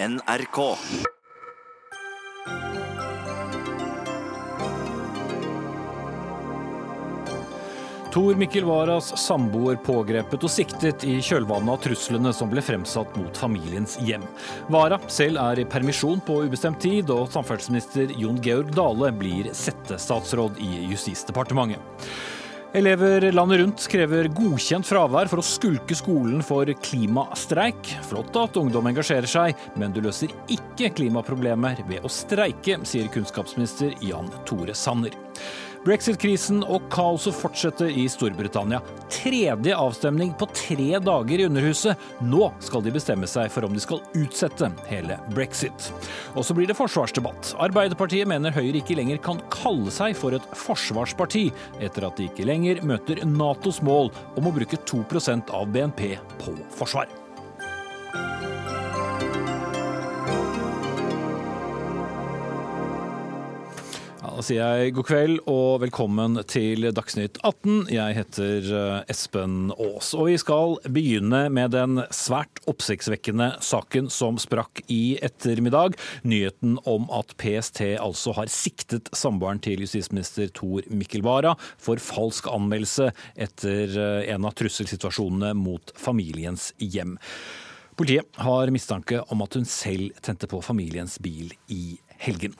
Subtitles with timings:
[0.00, 0.76] NRK.
[8.12, 13.42] Tor Mikkel Waras samboer pågrepet og siktet i kjølvannet av truslene som ble fremsatt mot
[13.42, 14.22] familiens hjem.
[14.70, 20.62] Wara selv er i permisjon på ubestemt tid, og samferdselsminister Jon Georg Dale blir settestatsråd
[20.62, 21.82] i Justisdepartementet.
[22.76, 27.94] Elever landet rundt krever godkjent fravær for å skulke skolen for klimastreik.
[28.04, 33.96] Flott at ungdom engasjerer seg, men du løser ikke klimaproblemer ved å streike, sier kunnskapsminister
[34.04, 35.16] Jan Tore Sanner.
[35.86, 38.80] Brexit-krisen og kaoset fortsetter i Storbritannia.
[39.12, 42.00] Tredje avstemning på tre dager i Underhuset.
[42.24, 45.90] Nå skal de bestemme seg for om de skal utsette hele brexit.
[46.34, 47.54] Og så blir det forsvarsdebatt.
[47.62, 52.48] Arbeiderpartiet mener Høyre ikke lenger kan kalle seg for et forsvarsparti, etter at de ikke
[52.48, 57.27] lenger møter Natos mål om å bruke 2% av BNP på forsvar.
[64.38, 67.88] Da sier jeg god kveld og velkommen til Dagsnytt 18.
[67.90, 70.12] Jeg heter eh, Espen Aas.
[70.14, 75.96] Og vi skal begynne med den svært oppsiktsvekkende saken som sprakk i ettermiddag.
[76.22, 82.46] Nyheten om at PST altså har siktet samboeren til justisminister Tor Mikkel Wara for falsk
[82.52, 87.16] anmeldelse etter eh, en av trusselsituasjonene mot familiens hjem.
[87.98, 92.54] Politiet har mistanke om at hun selv tente på familiens bil i helgen.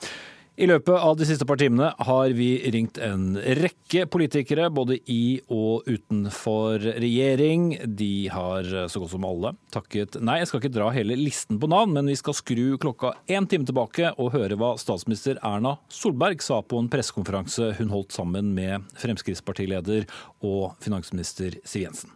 [0.59, 5.39] I løpet av de siste par timene har vi ringt en rekke politikere, både i
[5.55, 7.69] og utenfor regjering.
[7.87, 10.41] De har så godt som alle takket nei.
[10.41, 13.69] Jeg skal ikke dra hele listen på navn, men vi skal skru klokka én time
[13.69, 18.91] tilbake og høre hva statsminister Erna Solberg sa på en pressekonferanse hun holdt sammen med
[18.99, 20.09] Fremskrittspartileder
[20.43, 22.11] og finansminister Siv Jensen.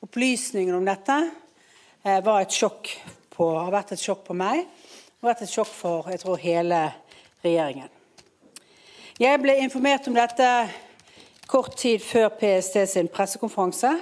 [0.00, 2.96] Opplysninger om dette eh, var et sjokk
[3.36, 4.64] på, har vært et sjokk på meg
[5.22, 6.80] har vært et sjokk for jeg tror, hele
[7.44, 7.88] regjeringen.
[9.16, 10.48] Jeg ble informert om dette
[11.48, 13.94] kort tid før PST sin pressekonferanse,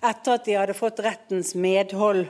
[0.00, 2.28] etter at de hadde fått rettens medhold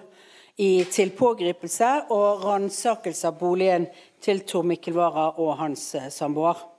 [0.56, 3.84] i, til pågripelse og ransakelse av boligen
[4.24, 6.69] til Tor Mikkel Wara og hans samboer.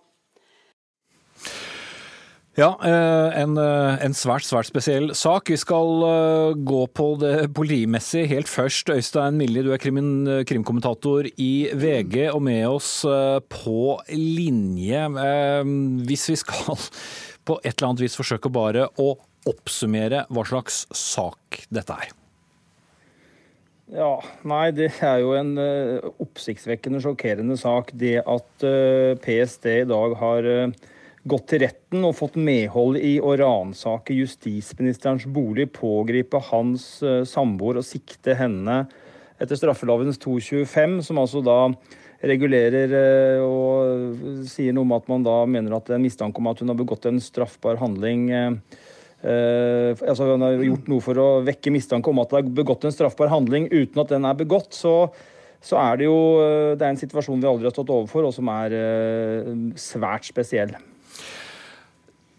[2.59, 5.47] Ja, eh, en, eh, en, svært, svært spesiell sak.
[5.47, 8.91] Vi skal eh, gå på det politimessige helt først.
[8.91, 13.06] Øystein Millie, du er krimin, krimkommentator i VG og med oss
[13.47, 15.07] på linje.
[16.03, 16.75] Hvis vi skal
[17.47, 19.13] på et eller annet vis forsøke bare å
[19.47, 22.11] oppsummere hva slags sak dette er.
[23.95, 24.13] Ja,
[24.47, 25.56] nei, det er jo en
[26.19, 27.95] oppsiktsvekkende, sjokkerende sak.
[27.95, 28.72] Det at
[29.23, 30.47] PST i dag har
[31.27, 37.81] gått til retten og fått medhold i å ransake justisministerens bolig, pågripe hans uh, samboer
[37.81, 38.83] og sikte henne
[39.41, 41.59] etter straffelovens 225, som altså da
[42.25, 46.49] regulerer uh, og sier noe om at man da mener at det er mistanke om
[46.49, 48.29] at hun har begått en straffbar handling.
[49.21, 52.87] Uh, altså Hun har gjort noe for å vekke mistanke om at det er begått
[52.89, 54.73] en straffbar handling uten at den er begått.
[54.77, 55.11] så
[55.61, 56.15] så er det jo
[56.73, 58.73] det er en situasjon vi aldri har stått overfor, og som er
[59.77, 60.73] svært spesiell.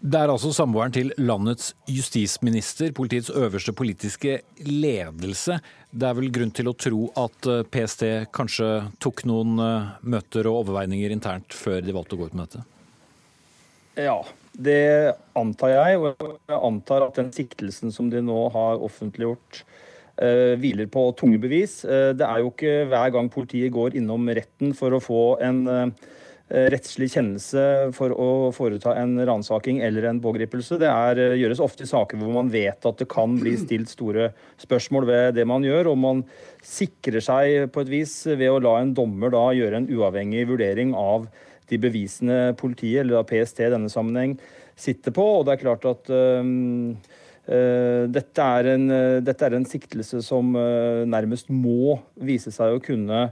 [0.03, 4.33] Det er altså samboeren til landets justisminister, politiets øverste politiske
[4.67, 5.61] ledelse.
[5.95, 8.03] Det er vel grunn til å tro at eh, PST
[8.35, 8.67] kanskje
[8.99, 12.65] tok noen eh, møter og overveininger internt før de valgte å gå ut med dette?
[14.03, 14.17] Ja,
[14.51, 16.01] det antar jeg.
[16.01, 19.61] Og jeg antar at den siktelsen som de nå har offentliggjort,
[20.19, 21.79] uh, hviler på tunge bevis.
[21.85, 25.87] Det er jo ikke hver gang politiet går innom retten for å få en Eh,
[26.53, 27.61] rettslig kjennelse
[27.97, 30.77] for å foreta en ransaking eller en pågripelse.
[30.77, 33.89] Det er, eh, gjøres ofte i saker hvor man vet at det kan bli stilt
[33.89, 34.31] store
[34.61, 36.23] spørsmål ved det man gjør, og man
[36.61, 40.93] sikrer seg på et vis ved å la en dommer da gjøre en uavhengig vurdering
[40.93, 41.27] av
[41.69, 44.37] de bevisene politiet, eller PST i denne sammenheng,
[44.75, 45.25] sitter på.
[45.39, 46.93] Og det er klart at um,
[47.49, 52.75] uh, dette, er en, uh, dette, er en, siktelse som uh, nærmest må vise seg
[52.75, 53.31] å kunne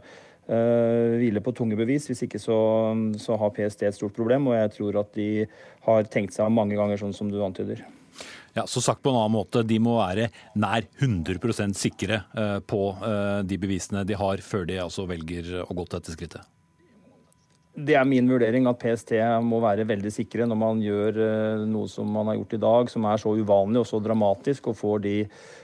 [0.52, 2.10] hviler på tunge bevis.
[2.10, 2.58] Hvis ikke så,
[3.22, 5.48] så, har PST et stort problem, og jeg tror at de
[5.88, 7.86] har tenkt seg mange ganger, sånn som du antyder.
[8.54, 10.28] Ja, så sagt på en annen måte, De må være
[10.60, 15.72] nær 100 sikre uh, på uh, de bevisene de har, før de altså velger å
[15.72, 16.50] gå til dette skrittet?
[17.72, 19.14] Det er min vurdering at PST
[19.48, 21.20] må være veldig sikre når man gjør
[21.72, 24.76] noe som man har gjort i dag, som er så uvanlig og så dramatisk, og
[24.76, 25.16] får de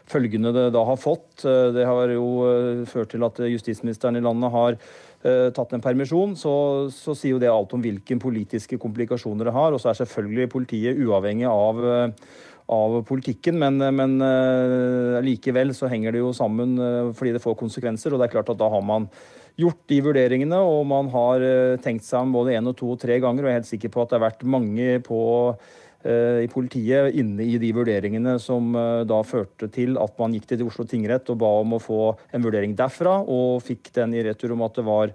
[0.08, 1.44] følgene det da har fått.
[1.46, 5.84] Eh, det har jo eh, ført til at justisministeren i landet har eh, tatt en
[5.84, 6.56] permisjon, så,
[6.94, 9.74] så, sier jo det alt om hvilke politiske komplikasjoner det har.
[9.74, 11.82] Og så er selvfølgelig politiet uavhengig av,
[12.78, 13.60] av politikken.
[13.60, 14.18] Men, men
[15.26, 16.78] likevel så henger det jo sammen
[17.18, 18.14] fordi det får konsekvenser.
[18.14, 19.12] Og det er klart at da har man
[19.58, 21.44] gjort de vurderingene, og man har
[21.84, 23.44] tenkt seg om både én og to og tre ganger.
[23.44, 25.20] Og jeg er helt sikker på at det har vært mange på
[26.08, 28.70] i politiet inne i de vurderingene som
[29.10, 32.02] da førte til at man gikk til Oslo tingrett og ba om å få
[32.38, 35.12] en vurdering derfra, og fikk den i retur om at det var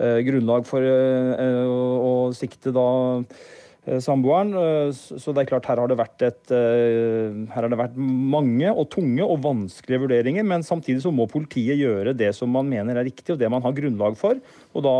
[0.00, 2.88] grunnlag for å sikte da
[3.22, 4.52] Eh, samboeren.
[4.54, 7.98] Eh, så det er klart her har det, vært et, eh, her har det vært
[7.98, 10.46] mange og tunge og vanskelige vurderinger.
[10.46, 13.62] Men samtidig så må politiet gjøre det som man mener er riktig, og det man
[13.62, 14.38] har grunnlag for.
[14.74, 14.96] Og da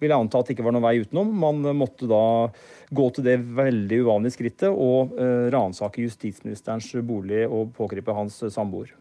[0.00, 1.32] vil jeg anta at det ikke var noen vei utenom.
[1.32, 2.50] Man måtte da
[2.92, 5.16] gå til det veldig uvanlige skrittet og
[5.50, 8.92] ransake justisministerens bolig og pågripe hans samboer.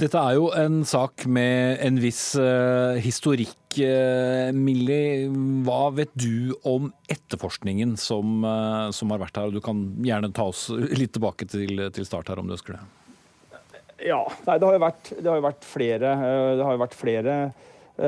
[0.00, 3.58] Dette er jo en sak med en viss uh, historikk.
[3.76, 5.26] Uh, Millie,
[5.66, 9.52] hva vet du om etterforskningen som, uh, som, har vært her?
[9.52, 13.60] Du kan gjerne ta oss litt tilbake til, til start her, om du ønsker det.
[14.08, 16.14] Ja, nei, det har jo vært, har jo vært flere,
[16.56, 17.36] det har jo vært flere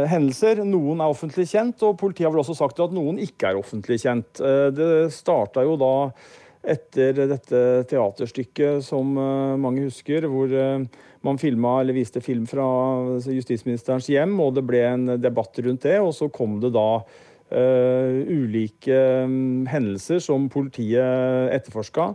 [0.09, 0.65] hendelser.
[0.65, 4.01] Noen er offentlig kjent, og politiet har vel også sagt at noen ikke er offentlig
[4.01, 4.41] kjent.
[4.73, 5.95] Det starta jo da
[6.73, 7.61] etter dette
[7.91, 9.13] teaterstykket som
[9.61, 10.57] mange husker, hvor
[11.27, 12.67] man filma eller viste film fra
[13.27, 15.99] justisministerens hjem, og det ble en debatt rundt det.
[16.03, 22.13] Og så kom det da uh, ulike um, hendelser som politiet etterforska.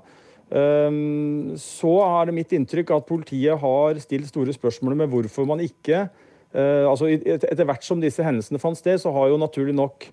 [0.47, 5.59] Um, så er det mitt inntrykk at politiet har stilt store spørsmål med hvorfor man
[5.59, 10.07] ikke uh, altså Etter hvert som disse hendelsene fant sted, så har jo naturlig nok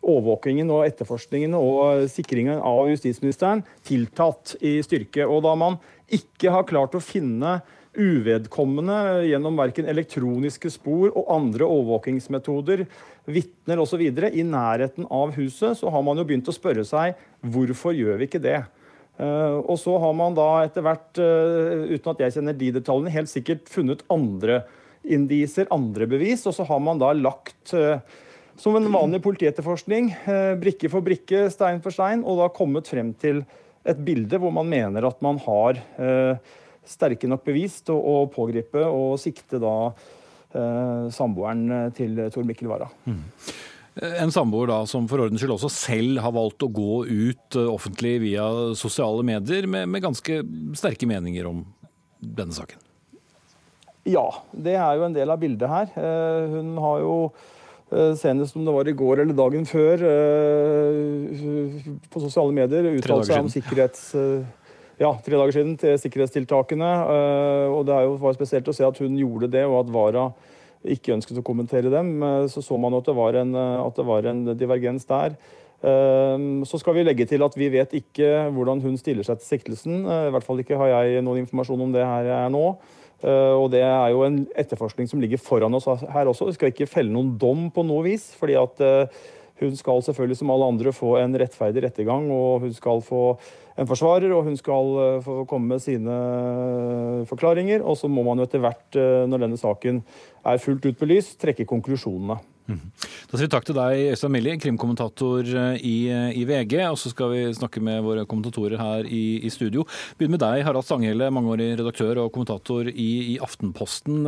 [0.00, 5.26] overvåkingen og etterforskningen og sikringen av justisministeren tiltatt i styrke.
[5.26, 5.76] Og da man
[6.10, 7.58] ikke har klart å finne
[7.98, 12.84] uvedkommende gjennom verken elektroniske spor og andre overvåkingsmetoder,
[13.30, 14.02] vitner osv.
[14.06, 18.30] i nærheten av huset, så har man jo begynt å spørre seg hvorfor gjør vi
[18.30, 18.60] ikke det?
[19.20, 23.12] Uh, og så har man da etter hvert, uh, uten at jeg kjenner de detaljene,
[23.12, 24.62] helt sikkert funnet andre
[25.04, 28.00] indiser, andre bevis, og så har man da lagt uh,
[28.60, 30.10] som en vanlig politietterforskning,
[30.60, 33.38] brikke for brikke, stein for stein, og da kommet frem til
[33.88, 35.80] et bilde hvor man mener at man har
[36.90, 42.90] sterke nok bevis til å pågripe og sikte da eh, samboeren til Tor Mikkel Wara.
[43.06, 43.22] Mm.
[43.98, 47.66] En samboer da som for ordens skyld også selv har valgt å gå ut eh,
[47.68, 48.46] offentlig via
[48.78, 50.40] sosiale medier med, med ganske
[50.78, 51.64] sterke meninger om
[52.20, 52.78] denne saken.
[54.08, 55.90] Ja, det er jo en del av bildet her.
[55.98, 57.16] Eh, hun har jo
[57.90, 60.06] eh, senest om det var i går eller dagen før
[62.14, 64.06] på sosiale medier uttalt seg om sikkerhets
[65.00, 66.90] ja, tre dager siden til sikkerhetstiltakene.
[67.14, 70.26] Eh, og Det var spesielt å se at hun gjorde det, og at Vara
[70.84, 72.22] ikke ønsket å kommentere dem.
[72.22, 75.36] Eh, så så man at det var en, eh, det var en divergens der.
[75.80, 80.04] Så skal vi legge til at vi vet ikke hvordan hun stiller seg til siktelsen.
[80.04, 82.76] I hvert fall ikke har jeg noen informasjon om det her jeg er nå.
[83.56, 86.50] Og det er jo en etterforskning som ligger foran oss her også.
[86.50, 88.28] Vi skal ikke felle noen dom på noe vis.
[88.36, 88.76] fordi at
[89.60, 93.24] hun skal selvfølgelig som alle andre få en rettferdig rettergang, og hun skal få
[93.80, 97.84] en forsvarer, og hun skal eh, få komme med sine eh, forklaringer.
[97.84, 100.02] Og så må man jo etter hvert, eh, når denne saken
[100.44, 102.40] er fullt ut belyst, trekke konklusjonene.
[102.70, 102.90] Mhm.
[103.30, 106.76] Da sier vi takk til deg, Øystein Millie, krimkommentator i, i, VG.
[106.88, 109.86] Og så skal vi snakke med våre kommentatorer her i, i studio.
[110.18, 114.22] Begynn med deg, Harald Stanghelle, mangeårig redaktør og kommentator i, i, Aftenposten.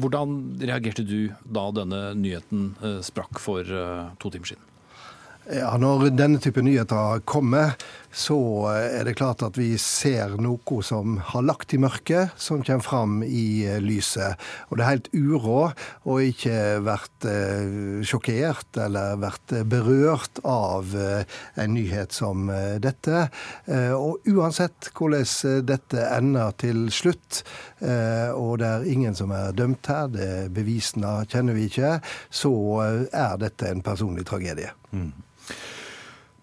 [0.00, 2.72] Hvordan reagerte du da denne nyheten
[3.04, 3.76] sprakk for
[4.22, 4.72] to timer siden?
[5.46, 7.76] Ja, Når denne type nyheter kommer,
[8.16, 8.36] så
[8.72, 13.18] er det klart at vi ser noe som har lagt i mørket, som kommer fram
[13.26, 14.40] i eh, lyset.
[14.70, 15.58] Og det er helt uro
[16.08, 16.56] å ikke
[16.86, 22.48] vært eh, sjokkert eller vært berørt av eh, en nyhet som
[22.80, 23.26] dette.
[23.96, 27.42] Og uansett hvordan dette ender til slutt,
[27.82, 31.96] og det er ingen som er dømt her, det bevisene kjenner vi ikke,
[32.30, 32.52] så
[33.10, 34.72] er dette en personlig tragedie.
[34.92, 35.10] Mm.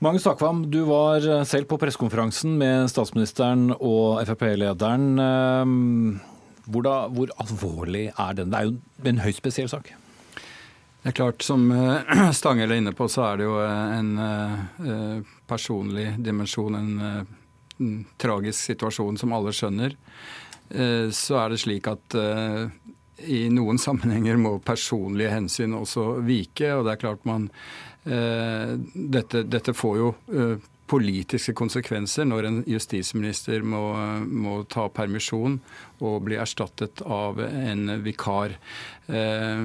[0.03, 5.05] Magnus Takvam, du var selv på pressekonferansen med statsministeren og Frp-lederen.
[5.23, 6.17] Ehm,
[6.65, 8.51] hvor, hvor, alvorlig er den?
[8.51, 8.73] Det er jo
[9.13, 9.93] en høyst spesiell sak.
[10.35, 14.11] Det er klart, Som eh, Stangel er inne på, så er det jo eh, en
[14.25, 19.95] eh, personlig dimensjon, en tragisk situasjon som alle skjønner.
[21.15, 22.15] Så er det slik at
[23.21, 26.73] i noen sammenhenger må personlige hensyn også vike.
[26.73, 27.49] og det er klart man
[28.03, 33.83] Eh, dette, dette får jo eh, politiske konsekvenser når en justisminister må,
[34.27, 35.55] må, ta permisjon
[36.03, 38.57] og bli erstattet av en vikar.
[39.07, 39.63] Eh,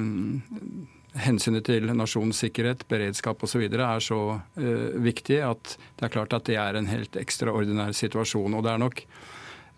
[1.19, 3.65] hensynet til nasjonens sikkerhet, beredskap osv.
[3.67, 4.21] er så
[4.61, 8.55] eh, viktig at det er klart at det er en helt ekstraordinær situasjon.
[8.55, 9.03] Og det er nok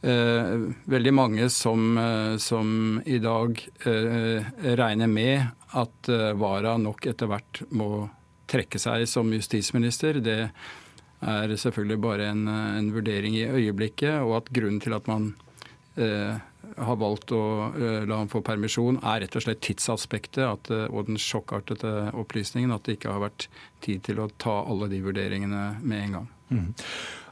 [0.01, 1.99] veldig mange som,
[2.41, 6.09] som i dag regner med at
[6.41, 8.09] Vara nok etter hvert må
[8.51, 10.23] trekke seg som justisminister.
[10.25, 10.39] Det
[11.21, 15.35] er selvfølgelig bare en, en vurdering i øyeblikket, og at grunnen til at man
[16.01, 16.41] eh,
[16.77, 17.43] har valgt å
[17.77, 22.87] la ham få permisjon, er rett og slett tidsaspektet at, og den sjokkartete opplysningen at
[22.87, 23.49] det ikke har vært
[23.85, 26.31] tid til å ta alle de vurderingene med en gang.
[26.51, 26.71] Mm.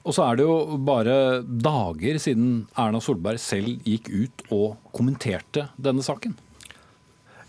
[0.09, 5.69] Og så er det jo bare dager siden Erna Solberg selv gikk ut og kommenterte
[5.77, 6.39] denne saken.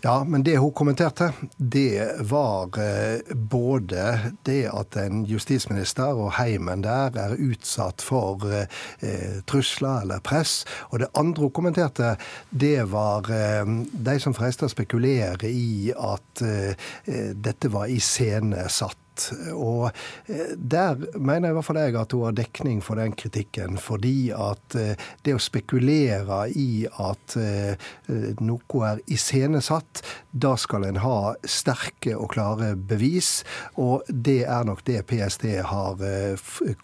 [0.00, 6.80] Ja, men det hun kommenterte, det var eh, både det at en justisminister og heimen
[6.86, 10.62] der er utsatt for eh, trusler eller press.
[10.88, 12.14] Og det andre hun kommenterte,
[12.48, 16.72] det var eh, de som freista å spekulere i at eh,
[17.04, 18.96] eh dette var iscenesatt
[19.54, 19.90] og
[20.26, 23.78] eh, der mener i hvert fall jeg at hun har dekning for den kritikken.
[23.80, 27.90] Fordi at eh, det å spekulere i at eh,
[28.40, 33.42] noe er iscenesatt, da skal en ha sterke og klare bevis.
[33.80, 36.00] Og det er nok det PST har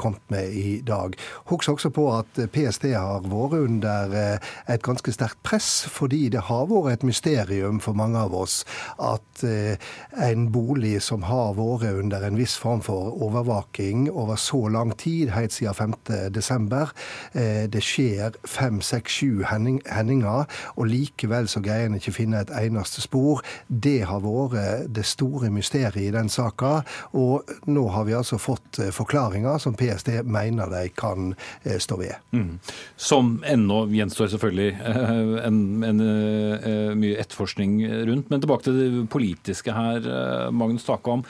[0.00, 1.14] kommet med i dag.
[1.50, 6.66] Husk også på at PST har vært under et ganske sterkt press, fordi det har
[6.70, 8.60] vært et mysterium for mange av oss
[9.02, 14.92] at en bolig som har vært under en viss form for overvåking over så lang
[14.98, 16.88] tid, helt siden 5.12.
[17.32, 22.52] Eh, det skjer fem, seks, sju hendinger, og likevel så greier en ikke finne et
[22.58, 23.42] eneste spor.
[23.68, 26.80] Det har vært det store mysteriet i den saka,
[27.16, 31.32] og nå har vi altså fått eh, forklaringer som PST mener de kan
[31.64, 32.16] eh, stå ved.
[32.32, 32.58] Mm.
[32.96, 37.78] Som ennå gjenstår selvfølgelig en, en, en, mye etterforskning
[38.08, 38.30] rundt.
[38.30, 40.06] Men tilbake til det politiske her,
[40.54, 41.24] Magnus Takam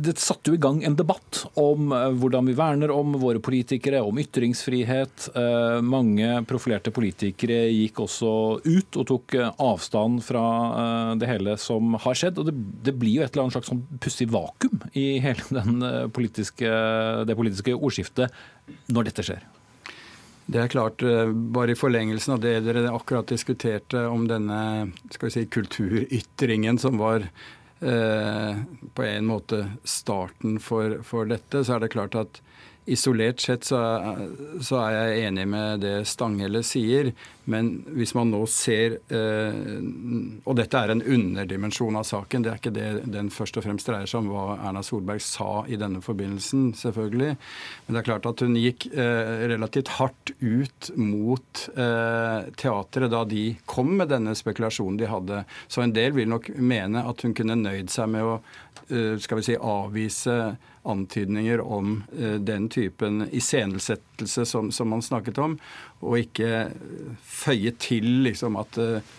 [0.00, 4.00] det satte jo i gang en debatt om eh, hvordan vi verner om våre politikere,
[4.04, 5.28] om ytringsfrihet.
[5.36, 8.32] Eh, mange profilerte politikere gikk også
[8.64, 10.44] ut og tok eh, avstand fra
[11.20, 12.40] det hele som har skjedd.
[12.40, 12.56] Og det,
[12.88, 15.64] det blir jo et eller annet slags sånn pussig vakuum i hele
[16.16, 16.74] politiske,
[17.28, 18.36] det politiske ordskiftet
[18.90, 19.48] når dette skjer.
[20.50, 21.02] Det er klart,
[21.54, 26.98] bare i forlengelsen av det dere akkurat diskuterte om denne skal vi si, kulturytringen som
[26.98, 27.28] var
[27.80, 32.40] på en måte starten for, for, dette, så er det klart at
[32.90, 34.24] Isolert sett så er,
[34.64, 37.12] så er, jeg enig med det Stanghelle sier,
[37.50, 39.56] men hvis man nå ser eh,
[40.44, 43.88] Og dette er en underdimensjon av saken, det er ikke det den først og fremst
[43.88, 47.32] dreier seg om hva Erna Solberg sa i denne forbindelsen, selvfølgelig.
[47.86, 53.24] Men det er klart at hun gikk eh, relativt hardt ut mot eh, teatret da
[53.28, 55.44] de kom med denne spekulasjonen de hadde.
[55.68, 58.40] Så en del vil nok mene at hun kunne nøyd seg med å
[59.22, 60.36] skal vi si, avvise
[60.82, 65.58] antydninger om eh, den typen iscenesettelse som, som man snakket om,
[66.00, 66.70] og ikke
[67.22, 69.10] føye til liksom at eh,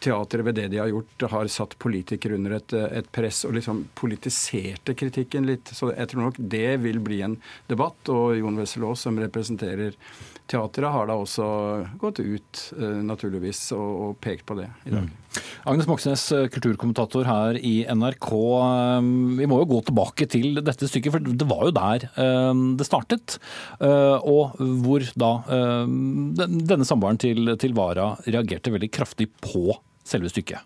[0.00, 3.82] teatret ved det de har gjort, har satt politikere under et, et, press og liksom
[3.98, 5.74] politiserte kritikken litt.
[5.76, 7.36] Så jeg tror nok det vil bli en
[7.68, 8.08] debatt.
[8.12, 9.98] Og Jon Wessel Aas, som representerer
[10.46, 11.48] teatret, har da også
[12.00, 15.04] gått ut, eh, naturligvis, og, og, pekt på det i dag.
[15.10, 15.23] Mm.
[15.64, 18.30] Agnes Moxnes, eh, kulturkommentator her i NRK.
[18.34, 19.06] Eh,
[19.40, 22.88] vi må jo gå tilbake til dette stykket, for det var jo der eh, det
[22.88, 23.38] startet.
[23.84, 25.30] Og hvor da
[25.84, 29.74] denne samboeren til, til Vara reagerte veldig kraftig på
[30.04, 30.60] selve stykket.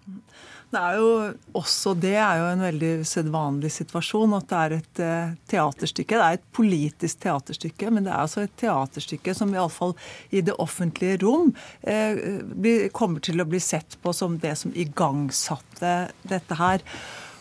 [0.68, 1.12] Det er jo
[1.56, 6.18] også det er jo en veldig sedvanlig situasjon at det er et uh, teaterstykke.
[6.18, 9.94] Det er et politisk teaterstykke, men det er altså et teaterstykke som iallfall
[10.28, 11.54] i det offentlige rom
[11.88, 15.94] uh, kommer til å bli sett på som det som igangsatte
[16.28, 16.84] dette her.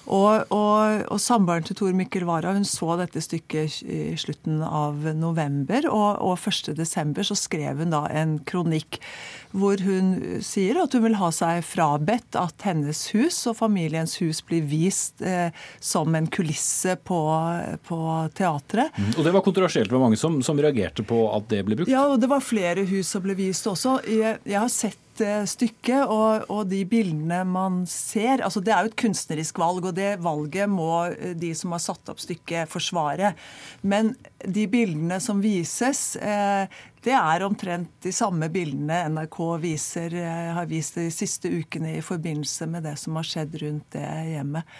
[0.07, 5.03] Og, og, og samboeren til Tor Mikkel Wara hun så dette stykket i slutten av
[5.17, 5.89] november.
[5.91, 7.23] Og, og 1.12.
[7.27, 9.01] så skrev hun da en kronikk
[9.57, 14.41] hvor hun sier at hun vil ha seg frabedt at hennes hus og familiens hus
[14.45, 17.21] blir vist eh, som en kulisse på,
[17.87, 17.99] på
[18.37, 18.93] teatret.
[18.97, 19.13] Mm.
[19.15, 21.91] Og det var kontroversielt var mange som, som reagerte på at det ble brukt?
[21.91, 23.99] Ja, og det var flere hus som ble vist også.
[24.07, 28.91] Jeg, jeg har sett stykke, og, og, de bildene man ser altså Det er jo
[28.91, 33.33] et kunstnerisk valg, og det valget må eh, de som har satt opp stykket, forsvare.
[33.81, 36.67] Men de bildene som vises, eh,
[37.05, 42.05] det er omtrent de samme bildene NRK viser, eh, har vist de siste ukene i
[42.05, 44.77] forbindelse med det som har skjedd rundt det hjemmet.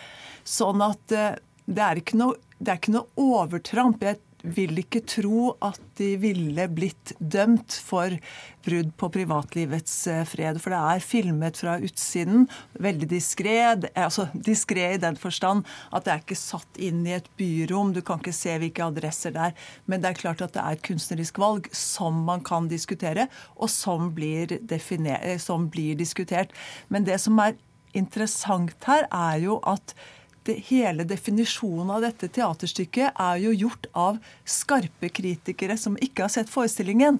[0.47, 1.03] Sånn at
[1.67, 4.03] det er ikke noe, er ikke noe overtramp.
[4.05, 4.21] Jeg
[4.55, 8.13] vil ikke tro at de ville blitt dømt for
[8.67, 10.59] brudd på privatlivets eh, fred.
[10.61, 12.47] For det er filmet fra utsiden,
[12.83, 13.55] veldig diskré.
[13.93, 18.01] Altså diskré i den forstand at det er ikke satt inn i et byrom, du
[18.05, 19.69] kan ikke se hvilke adresser det er.
[19.85, 23.71] Men det er klart at det er et kunstnerisk valg som man kan diskutere, og
[23.73, 26.53] som blir, eh, som blir diskutert.
[26.89, 27.57] Men det som er
[27.97, 29.95] interessant her, er jo at
[30.47, 36.33] det, hele definisjonen av dette teaterstykket er jo gjort av skarpe kritikere som ikke har
[36.33, 37.19] sett forestillingen.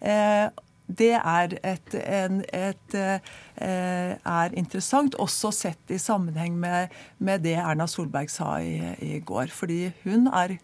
[0.00, 0.46] Eh,
[0.84, 7.56] det er, et, en, et, eh, er interessant, også sett i sammenheng med, med det
[7.56, 9.48] Erna Solberg sa i, i går.
[9.54, 10.58] Fordi hun er,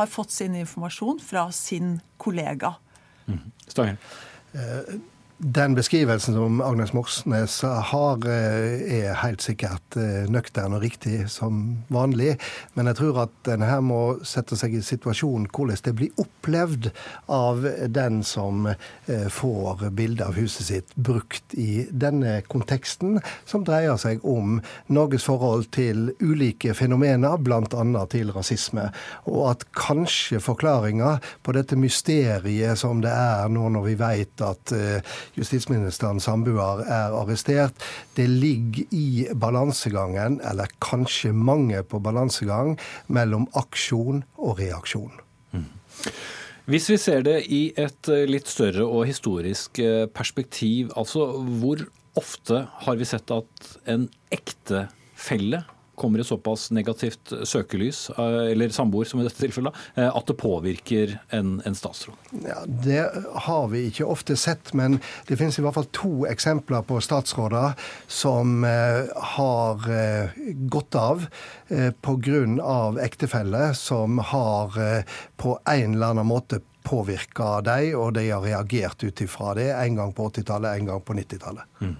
[0.00, 2.74] har fått sin informasjon fra sin kollega.
[3.30, 3.46] Mm.
[3.68, 4.02] Stangen.
[4.58, 4.96] Eh,
[5.40, 11.78] den beskrivelsen som Agnes Moxnes har, eh, er helt sikkert eh, nøktern og riktig som
[11.88, 12.34] vanlig.
[12.76, 16.90] Men jeg tror at en her må sette seg i situasjonen hvordan det blir opplevd
[17.32, 23.96] av den som eh, får bildet av huset sitt brukt i denne konteksten, som dreier
[23.96, 24.60] seg om
[24.92, 28.04] Norges forhold til ulike fenomener, bl.a.
[28.12, 28.90] til rasisme.
[29.24, 34.76] Og at kanskje forklaringa på dette mysteriet som det er nå når vi vet at
[35.38, 37.74] justisministerens samboer er arrestert.
[38.16, 42.76] Det ligger i balansegangen, eller kanskje mange på balansegang,
[43.08, 45.12] mellom aksjon og reaksjon.
[46.70, 51.26] Hvis vi ser det i et eh, litt større og historisk eh, perspektiv, altså
[51.58, 51.82] hvor
[52.18, 55.64] ofte har vi sett at en ektefelle
[56.00, 60.36] kommer i såpass negativt søkelys, eh, eller samboer som i dette tilfellet, eh, at det
[60.40, 62.16] påvirker en, en statsråd?
[62.46, 63.04] Ja, Det
[63.46, 67.76] har vi ikke ofte sett, men det finnes i hvert fall to eksempler på statsråder
[68.08, 69.84] som eh, har
[70.72, 71.26] gått av
[71.68, 72.78] pga.
[73.04, 74.74] ektefelle som har
[75.36, 79.70] på en eller annen måte påvirka dem, og de har reagert ut ifra det.
[79.72, 81.68] En gang på 80-tallet, en gang på 90-tallet.
[81.80, 81.96] Mm.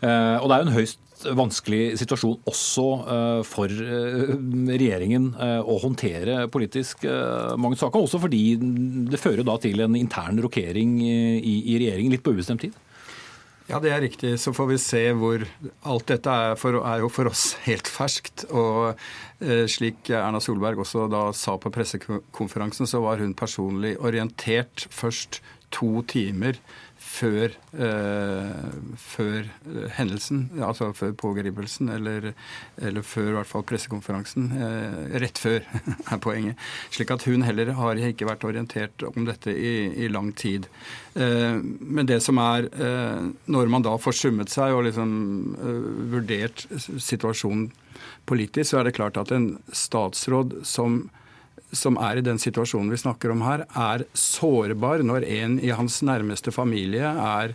[0.00, 4.30] Eh, og det er jo en høyst vanskelig situasjon også eh, for eh,
[4.70, 7.04] regjeringen å håndtere politisk
[7.60, 8.06] mange saker.
[8.06, 8.44] Også fordi
[9.10, 12.78] det fører da til en intern rokering i regjeringen litt på ubestemt tid.
[13.70, 14.32] Ja, det er riktig.
[14.42, 15.44] Så får vi se hvor
[15.86, 18.48] Alt dette er, for, er jo for oss helt ferskt.
[18.50, 18.98] Og
[19.70, 25.38] slik Erna Solberg også da sa på pressekonferansen, så var hun personlig orientert først
[25.70, 26.58] to timer
[27.10, 29.48] før, eh, før
[29.96, 32.30] hendelsen, altså før pågripelsen, eller,
[32.78, 34.46] eller, før i hvert fall pressekonferansen.
[34.54, 35.66] Eh, rett før,
[36.12, 36.60] er poenget.
[36.94, 40.68] Slik at hun heller har ikke vært orientert om dette i, i lang tid.
[41.18, 45.10] Eh, men det som er eh, Når man da får summet seg og liksom
[45.58, 47.72] eh, vurdert situasjonen
[48.30, 51.08] politisk, så er det klart at en statsråd som
[51.72, 56.00] som er i den situasjonen vi snakker om her, er sårbar når en i hans
[56.06, 57.54] nærmeste familie er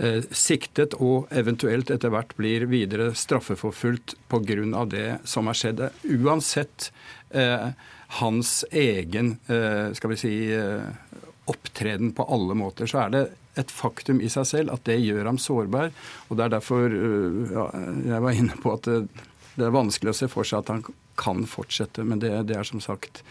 [0.00, 4.84] eh, siktet og eventuelt etter hvert blir videre straffeforfulgt pga.
[4.84, 5.82] det som er skjedd.
[6.08, 6.90] Uansett
[7.30, 7.72] eh,
[8.20, 10.82] hans egen eh, skal vi si, eh,
[11.50, 13.24] opptreden på alle måter, så er det
[13.58, 15.90] et faktum i seg selv at det gjør ham sårbar.
[16.28, 17.66] og Det er derfor eh, ja,
[18.14, 19.00] jeg var inne på at det,
[19.56, 20.84] det er vanskelig å se for seg at han
[21.20, 22.04] kan fortsette.
[22.04, 23.22] Men det, det er som sagt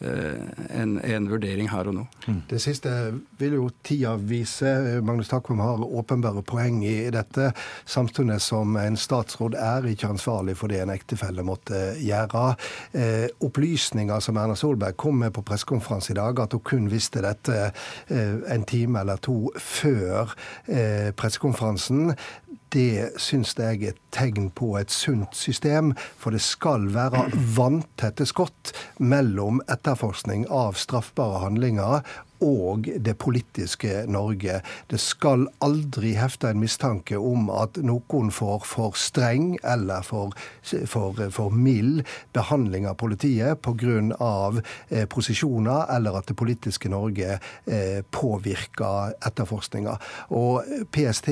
[0.00, 0.40] eh,
[0.80, 2.04] en, en, vurdering her og nå.
[2.26, 2.40] Mm.
[2.50, 2.92] Det siste
[3.40, 4.70] vil jo tida vise.
[5.04, 7.50] Magnus Takvam har åpenbare poeng i dette.
[7.88, 12.44] Samtidig som en statsråd er ikke ansvarlig for det en ektefelle måtte gjøre.
[12.92, 17.24] Eh, opplysninger som Erna Solberg kom med på pressekonferanse i dag, at hun kun visste
[17.24, 20.34] dette eh, en time eller to før
[20.66, 22.12] eh, pressekonferansen,
[22.74, 25.94] det syns jeg er et tegn på et sunt system.
[26.20, 27.26] For det skal være
[27.56, 32.02] vanntette skott mellom etterforskning av straffbare handlinger
[32.44, 34.60] og det politiske Norge.
[34.90, 41.18] Det skal aldri hefte en mistanke om at noen får for streng eller for, for,
[41.34, 42.04] for mild
[42.36, 43.78] behandling av politiet pga.
[44.88, 49.96] Eh, posisjoner, eller at det politiske Norge eh, påvirker etterforskninga.
[50.36, 51.30] Og PST,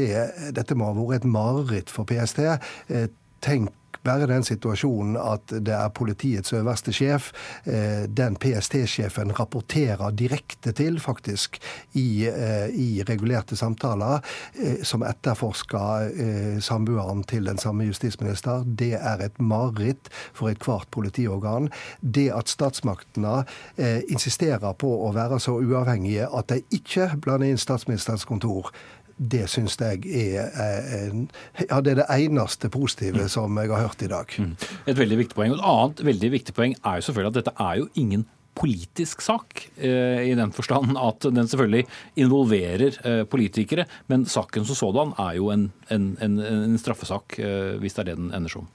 [0.56, 2.42] dette må ha vært et mareritt for PST.
[2.88, 3.08] Eh,
[3.44, 3.72] tenk
[4.06, 7.32] bare den situasjonen at det er politiets øverste sjef,
[7.66, 11.58] eh, den PST-sjefen rapporterer direkte til, faktisk,
[11.94, 14.22] i, eh, i regulerte samtaler,
[14.54, 15.86] eh, som etterforsker
[16.60, 21.70] samboeren til den samme justisminister, det er et mareritt for ethvert politiorgan.
[22.00, 23.44] Det at statsmaktene
[24.08, 28.70] insisterer på å være så uavhengige at de ikke blander inn statsministerens kontor,
[29.16, 30.50] det syns jeg er,
[30.98, 31.26] en,
[31.62, 34.32] ja, det er det eneste positive som jeg har hørt i dag.
[34.38, 34.56] Mm.
[34.86, 35.54] Et veldig viktig poeng.
[35.54, 38.26] Og et annet veldig viktig poeng er jo selvfølgelig at dette er jo ingen
[38.56, 41.84] politisk sak, i den forstand at den selvfølgelig
[42.16, 48.06] involverer politikere, men saken som sådan er jo en, en, en, en straffesak, hvis det
[48.06, 48.70] er det den ender som.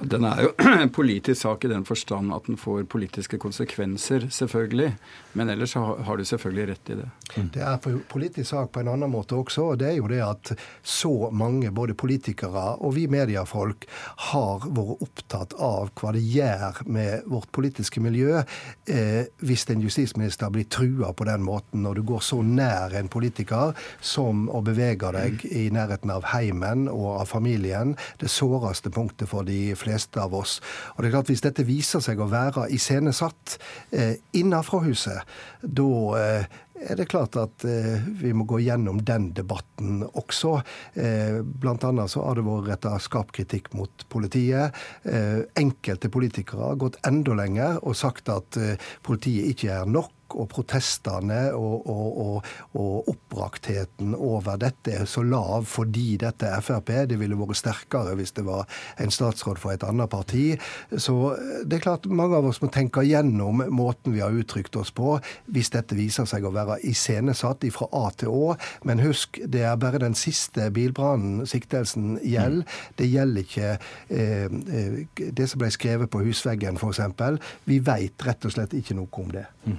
[0.00, 0.52] Den er jo
[0.82, 4.92] en politisk sak i den forstand at den får politiske konsekvenser, selvfølgelig.
[5.32, 7.08] Men ellers har du selvfølgelig rett i det.
[7.36, 7.48] Mm.
[7.54, 9.72] Det er en politisk sak på en annen måte også.
[9.72, 10.52] og Det er jo det at
[10.82, 13.86] så mange, både politikere og vi mediefolk,
[14.32, 20.50] har vært opptatt av hva det gjør med vårt politiske miljø eh, hvis en justisminister
[20.52, 25.12] blir trua på den måten, når du går så nær en politiker som å bevege
[25.14, 27.96] deg i nærheten av heimen og av familien.
[28.20, 29.81] Det såreste punktet for de fleste
[30.22, 30.60] av oss.
[30.94, 33.58] Og det er klart Hvis dette viser seg å være iscenesatt
[33.90, 39.30] eh, innafra huset, da eh, er det klart at eh, vi må gå gjennom den
[39.36, 40.54] debatten også.
[40.94, 44.76] Eh, blant annet så har det vært retta skarp kritikk mot politiet.
[45.04, 50.12] Eh, enkelte politikere har gått enda lenger og sagt at eh, politiet ikke er nok
[50.38, 56.64] og protestene og, og, og, og, oppbraktheten over dette er så lav fordi dette er
[56.64, 56.92] Frp.
[57.10, 58.68] Det ville vært sterkere hvis det var
[59.02, 60.52] en statsråd for et annet parti.
[60.96, 61.34] Så
[61.66, 65.16] det er klart mange av oss må tenke gjennom måten vi har uttrykt oss på,
[65.52, 68.56] hvis dette viser seg å være iscenesatt fra A til Å.
[68.88, 72.66] Men husk, det er bare den siste bilbrannen siktelsen gjelder.
[72.98, 73.70] Det gjelder ikke
[74.08, 77.48] eh, eh det som ble skrevet på husveggen, f.eks.
[77.68, 79.46] Vi veit rett og slett ikke noe om det.
[79.66, 79.78] Mm.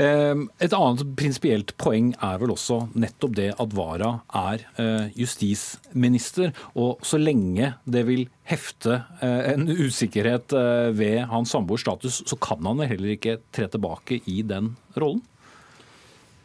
[0.00, 6.54] Ehm, et annet prinsipielt poeng er vel også nettopp det at Vara er eh, justisminister.
[6.78, 10.54] Og så lenge det vil hefte eh, en usikkerhet
[10.96, 15.24] ved hans samboers status, så kan han heller ikke tre tilbake i den rollen?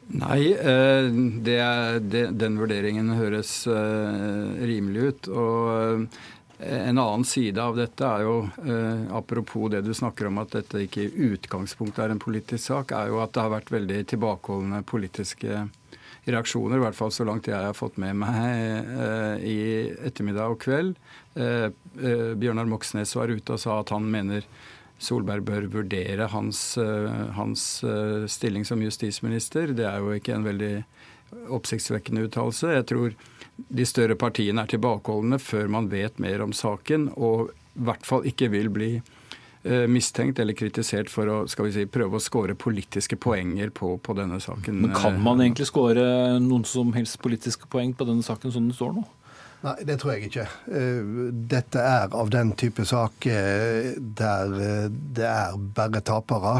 [0.06, 1.58] Nei, det,
[2.12, 5.30] det, den vurderingen høres rimelig ut.
[5.34, 6.06] Og
[6.58, 10.86] en annen side av dette er jo, eh, apropos det du snakker om at dette
[10.86, 14.84] ikke i utgangspunktet er en politisk sak, er jo at det har vært veldig tilbakeholdne
[14.88, 15.66] politiske
[16.26, 19.58] reaksjoner, i hvert fall så langt jeg har fått med meg eh, i
[20.08, 20.96] ettermiddag og kveld.
[21.36, 24.48] Eh, eh, Bjørnar Moxnes var ute og sa at han mener
[25.02, 29.74] Solberg bør vurdere hans, eh, hans eh, stilling som justisminister.
[29.76, 30.76] Det er jo ikke en veldig
[31.52, 32.72] oppsiktsvekkende uttalelse.
[32.78, 33.16] Jeg tror
[33.56, 38.28] de større partiene er tilbakeholdne før man vet mer om saken, og i hvert fall
[38.28, 42.56] ikke vil bli eh, mistenkt eller kritisert for å skal vi si, prøve å skåre
[42.56, 44.80] politiske poenger på, på, denne saken.
[44.86, 48.78] Men Kan man egentlig skåre noen som helst politiske poeng på denne saken som den
[48.78, 49.06] står nå?
[49.64, 50.44] Nei, det tror jeg ikke.
[50.78, 51.08] Eh,
[51.50, 56.54] dette er av den type sak eh, der eh, det er bare tapere.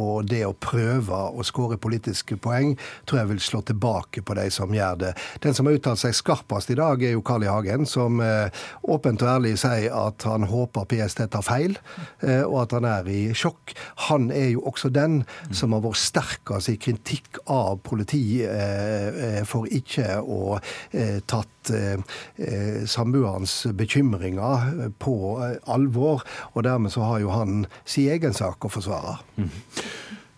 [0.00, 2.72] Og det å prøve å skåre politiske poeng
[3.08, 5.12] tror jeg vil slå tilbake på de som gjør det.
[5.44, 7.50] Den som har uttalt seg skarpest i dag, er jo Carl I.
[7.52, 11.76] Hagen, som åpent og ærlig sier at han håper PST tar feil,
[12.22, 13.74] og at han er i sjokk.
[14.08, 20.22] Han er jo også den som har vært sterkest i kritikk av politiet for ikke
[20.22, 20.56] å
[21.28, 21.72] tatt
[22.36, 26.24] eh, samboerens bekymringer på eh, alvor.
[26.52, 29.18] Og dermed så har jo han sin egen sak å forsvare.
[29.36, 29.50] Mm.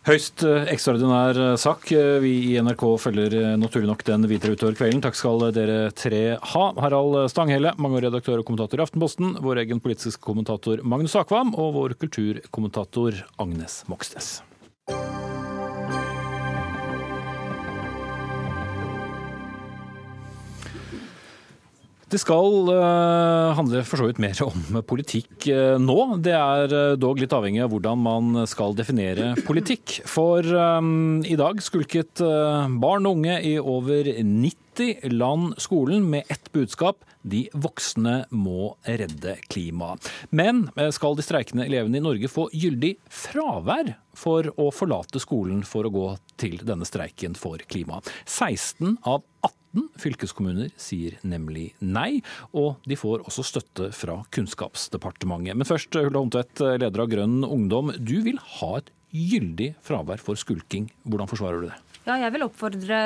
[0.04, 1.88] Høyst eh, ekstraordinær eh, sak.
[2.24, 5.02] Vi i NRK følger naturlig nok den videre utover kvelden.
[5.04, 6.64] Takk skal dere tre ha.
[6.84, 11.72] Harald Stanghelle, mangeårig redaktør og kommentator i Aftenposten, vår egen politiske kommentator Magnus Akvam og
[11.78, 14.36] vår kulturkommentator Agnes Moxnes.
[22.14, 25.96] Det skal uh, handle for så vidt mer om politikk uh, nå.
[26.22, 29.96] Det er uh, dog litt avhengig av hvordan man skal definere politikk.
[30.06, 36.52] For um, i dag skulket barn og unge i over 90 land skolen med ett
[36.54, 37.02] budskap.
[37.26, 40.06] De voksne må redde klimaet.
[40.30, 45.88] Men skal de streikende elevene i Norge få gyldig fravær for å forlate skolen for
[45.88, 48.12] å gå til denne streiken for klimaet?
[48.28, 52.22] 16 av 18 18 fylkeskommuner sier nemlig nei,
[52.54, 55.56] og de får også støtte fra Kunnskapsdepartementet.
[55.58, 57.92] Men først, Hulda Omtvedt, leder av Grønn ungdom.
[57.98, 60.88] Du vil ha et gyldig fravær for skulking.
[61.06, 61.83] Hvordan forsvarer du det?
[62.04, 62.96] Ja, jeg vil oppfordre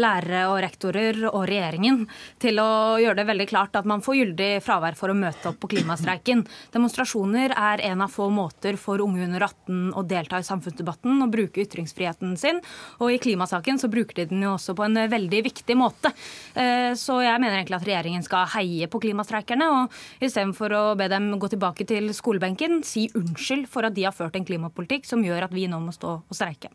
[0.00, 2.06] lærere og rektorer og regjeringen
[2.40, 5.58] til å gjøre det veldig klart at man får gyldig fravær for å møte opp
[5.60, 6.40] på klimastreiken.
[6.72, 11.34] Demonstrasjoner er en av få måter for unge under 18 å delta i samfunnsdebatten og
[11.34, 12.62] bruke ytringsfriheten sin.
[13.04, 16.14] Og i klimasaken så bruker de den jo også på en veldig viktig måte.
[16.56, 21.10] Eh, så jeg mener egentlig at regjeringen skal heie på klimastreikerne, og istedenfor å be
[21.12, 25.20] dem gå tilbake til skolebenken, si unnskyld for at de har ført en klimapolitikk som
[25.20, 26.72] gjør at vi nå må stå og streike.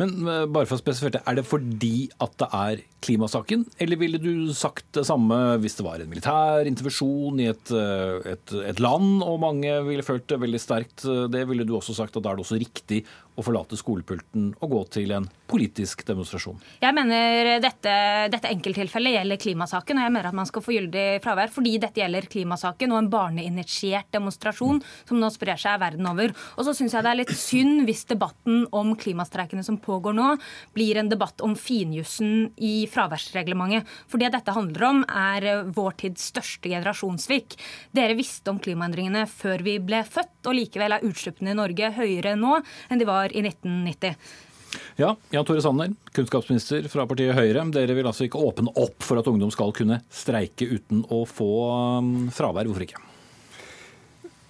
[0.00, 4.50] Men eh, bare for spesifisert, Er det fordi at det er klimasaken, eller ville du
[4.56, 7.72] sagt det samme hvis det var en militær intervensjon i et,
[8.34, 11.06] et, et land, og mange ville følt det veldig sterkt?
[11.30, 13.04] Det ville du også sagt at da er det også riktig
[13.38, 16.58] å forlate skolepulten og gå til en politisk demonstrasjon?
[16.82, 17.94] Jeg mener dette,
[18.32, 22.02] dette enkelttilfellet gjelder klimasaken, og jeg mener at man skal få gyldig fravær fordi dette
[22.02, 26.34] gjelder klimasaken og en barneinitiert demonstrasjon som nå sprer seg verden over.
[26.56, 30.32] Og så syns jeg det er litt synd hvis debatten om klimastreikene som pågår nå,
[30.76, 33.86] blir en debatt om finjussen i fraværsreglementet.
[34.10, 37.56] For det dette handler om, er vår tids største generasjonssvik.
[37.94, 42.34] Dere visste om klimaendringene før vi ble født, og likevel er utslippene i Norge høyere
[42.38, 44.14] nå enn de var i 1990.
[45.00, 47.64] Ja, Jan Tore Sanner, kunnskapsminister fra partiet Høyre.
[47.72, 51.52] Dere vil altså ikke åpne opp for at ungdom skal kunne streike uten å få
[52.02, 52.68] um, fravær.
[52.68, 53.04] Hvorfor ikke?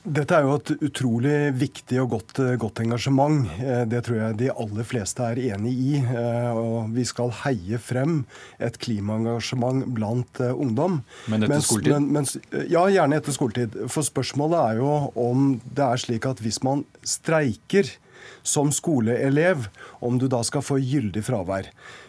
[0.09, 3.43] Dette er jo et utrolig viktig og godt, godt, engasjement.
[3.61, 5.99] Eh, det tror jeg de aller fleste er enig i.
[6.01, 8.23] Eh, og vi skal heie frem
[8.63, 11.03] et klimaengasjement blant eh, ungdom.
[11.29, 11.93] Men etter mens, skoletid?
[11.93, 12.37] Men, mens,
[12.71, 13.77] ja, gjerne etter skoletid.
[13.93, 14.93] For spørsmålet er jo
[15.29, 17.93] om det er slik at hvis man streiker
[18.49, 19.69] som skoleelev
[20.05, 21.69] om du da skal få gyldig fravær.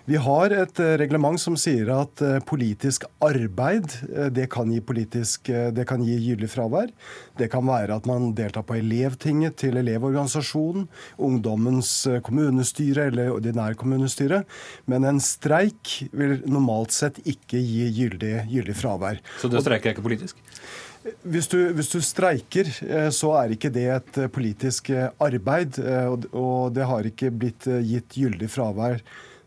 [0.09, 4.79] Vi har et eh, reglement som sier at eh, politisk arbeid eh, det kan gi,
[4.81, 6.89] politisk, det kan gi gyldig fravær.
[7.37, 10.87] Det kan være at man deltar på elevtinget til Elevorganisasjonen,
[11.21, 11.91] ungdommens
[12.25, 14.43] kommunestyre eller ordinær kommunestyre.
[14.89, 19.21] Men en streik vil normalt sett ikke gi gyldig, gyldig fravær.
[19.41, 20.39] Så det streiker er ikke politisk?
[21.23, 25.79] Hvis du, hvis du, streiker, eh, så er ikke det et eh, politisk eh, arbeid.
[26.33, 29.03] Og det har ikke blitt gitt gyldig fravær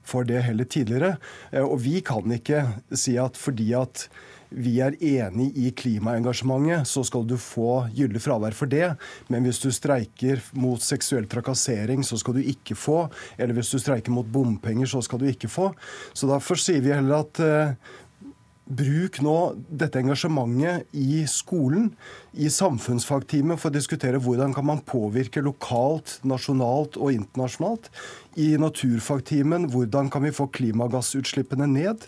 [0.07, 1.15] for det heller tidligere.
[1.63, 4.09] Og vi kan ikke si at fordi at
[4.53, 8.91] vi er enig i klimaengasjementet, så skal du få gyldig fravær for det.
[9.33, 13.07] Men hvis du streiker mot seksuell trakassering, så skal du ikke få.
[13.39, 15.71] Eller hvis du streiker mot bompenger, så skal du ikke få.
[16.13, 17.43] Så derfor sier vi heller at
[18.73, 19.37] Bruk nå
[19.69, 21.91] dette engasjementet i skolen,
[22.33, 27.91] i samfunnsfagteamet, for å diskutere hvordan kan man påvirke lokalt, nasjonalt og internasjonalt.
[28.41, 32.07] I naturfagtimen hvordan kan vi få klimagassutslippene ned.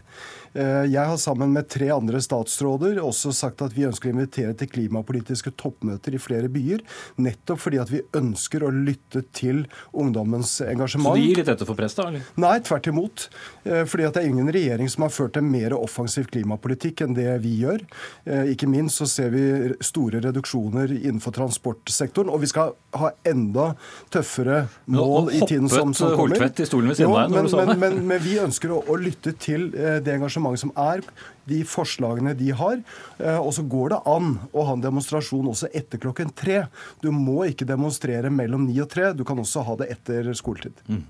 [0.54, 4.54] Eh, jeg har sammen med tre andre statsråder også sagt at vi ønsker å invitere
[4.58, 6.84] til klimapolitiske toppmøter i flere byer.
[7.18, 11.16] Nettopp fordi at vi ønsker å lytte til ungdommens engasjement.
[11.16, 12.06] Så de gir litt etter for press, da?
[12.12, 12.28] eller?
[12.38, 13.26] Nei, tvert imot.
[13.64, 17.18] Eh, fordi at det er ingen regjering som har ført en mer offensiv klimapolitikk enn
[17.18, 17.82] det vi gjør.
[18.22, 22.30] Eh, ikke minst så ser vi store reduksjoner innenfor transportsektoren.
[22.30, 23.72] Og vi skal ha enda
[24.14, 26.38] tøffere mål i tiden som, som kommer.
[26.38, 29.34] Hoppet i stolen ved siden av deg men, men, men, vi ønsker å, å lytte
[29.42, 31.02] til det engasjementet engasjement som er,
[31.50, 32.80] de forslagene de har.
[33.18, 36.64] Eh, og så går det an å ha en demonstrasjon også etter klokken tre.
[37.04, 39.12] Du må ikke demonstrere mellom ni og tre.
[39.12, 40.84] Du kan også ha det etter skoletid.
[40.88, 41.04] Mm.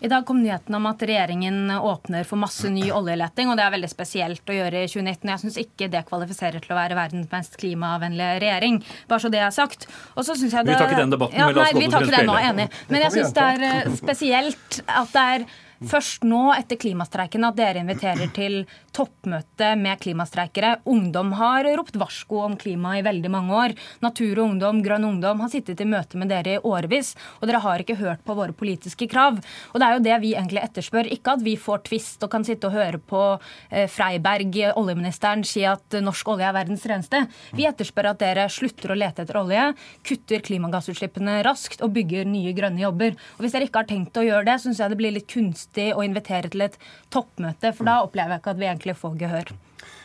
[0.00, 3.74] I dag kom nyheten om at regjeringen åpner for masse ny oljeleting, og det er
[3.74, 5.28] veldig spesielt å gjøre i 2019.
[5.28, 8.78] Jeg syns ikke det kvalifiserer til å være verdens mest klimavennlige regjering.
[9.10, 9.84] Bare så det er sagt.
[10.14, 10.72] Og så synes jeg det...
[10.72, 11.36] Vi tar ikke den debatten.
[11.36, 12.70] Ja, nei, vi tar ikke den nå, enig.
[12.88, 17.56] Men jeg syns det er eh, spesielt at det er først nå etter klimastreiken at
[17.56, 18.58] dere inviterer til
[18.92, 20.74] toppmøte med klimastreikere.
[20.90, 23.74] Ungdom har ropt varsko om klima i veldig mange år.
[24.04, 27.62] Natur og Ungdom, Grønn Ungdom har sittet i møte med dere i årevis, og dere
[27.64, 29.38] har ikke hørt på våre politiske krav.
[29.72, 31.08] Og det er jo det vi egentlig etterspør.
[31.16, 33.22] Ikke at vi får tvist og kan sitte og høre på
[33.70, 37.22] eh, Freiberg, oljeministeren, si at norsk olje er verdens reneste.
[37.56, 39.70] Vi etterspør at dere slutter å lete etter olje,
[40.06, 43.16] kutter klimagassutslippene raskt og bygger nye grønne jobber.
[43.38, 45.69] Og Hvis dere ikke har tenkt å gjøre det, syns jeg det blir litt kunstig
[45.70, 46.78] gunstig å invitere til et
[47.10, 49.52] toppmøte, for da opplever jeg ikke at vi egentlig får gehør.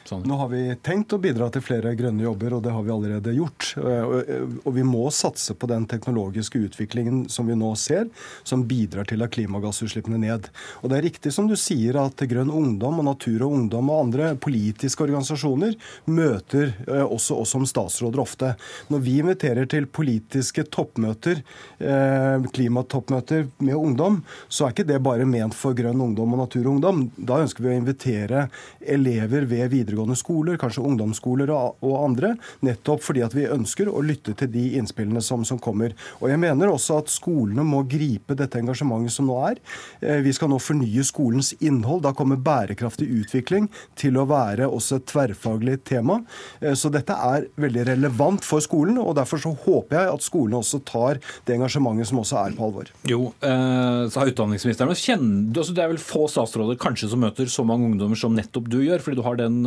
[0.05, 0.21] Sånn.
[0.29, 3.31] Nå har vi tenkt å bidra til flere grønne jobber, og det har vi allerede
[3.33, 3.71] gjort.
[3.81, 8.05] Og vi må satse på den teknologiske utviklingen som vi nå ser,
[8.45, 10.51] som bidrar til at klimagassutslippene ned.
[10.83, 14.03] Og det er riktig som du sier at Grønn Ungdom og Natur og Ungdom og
[14.03, 15.73] andre politiske organisasjoner
[16.05, 18.53] møter eh, også oss som statsråder ofte.
[18.93, 21.41] Når vi inviterer til politiske toppmøter,
[21.81, 24.21] eh, klimatoppmøter med ungdom,
[24.53, 27.07] så er ikke det bare ment for Grønn Ungdom og Natur og Ungdom.
[27.17, 28.47] Da ønsker vi å invitere
[28.85, 34.03] elever ved videregående videregående skoler, kanskje ungdomsskoler og, andre, nettopp fordi at vi ønsker å
[34.03, 35.95] lytte til de innspillene som, som kommer.
[36.19, 39.61] Og jeg mener også at skolene må gripe dette engasjementet som nå er.
[40.01, 42.03] Eh, vi skal nå fornye skolens innhold.
[42.05, 46.19] Da kommer bærekraftig utvikling til å være også et tverrfaglig tema.
[46.59, 50.61] Eh, så dette er veldig relevant for skolen, og derfor så håper jeg at skolene
[50.61, 52.91] også tar det engasjementet som også er på alvor.
[53.07, 54.93] Jo, eh, sa utdanningsministeren.
[54.95, 58.69] Kjenner, altså det er vel få statsråder kanskje som møter så mange ungdommer som nettopp
[58.71, 59.63] du gjør, fordi du har den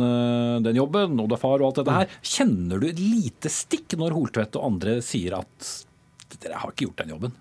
[0.65, 2.17] den jobben, og du er far og alt dette her.
[2.21, 5.69] Kjenner du et lite stikk når Holtvedt og andre sier at
[6.39, 7.37] dere har ikke gjort den jobben?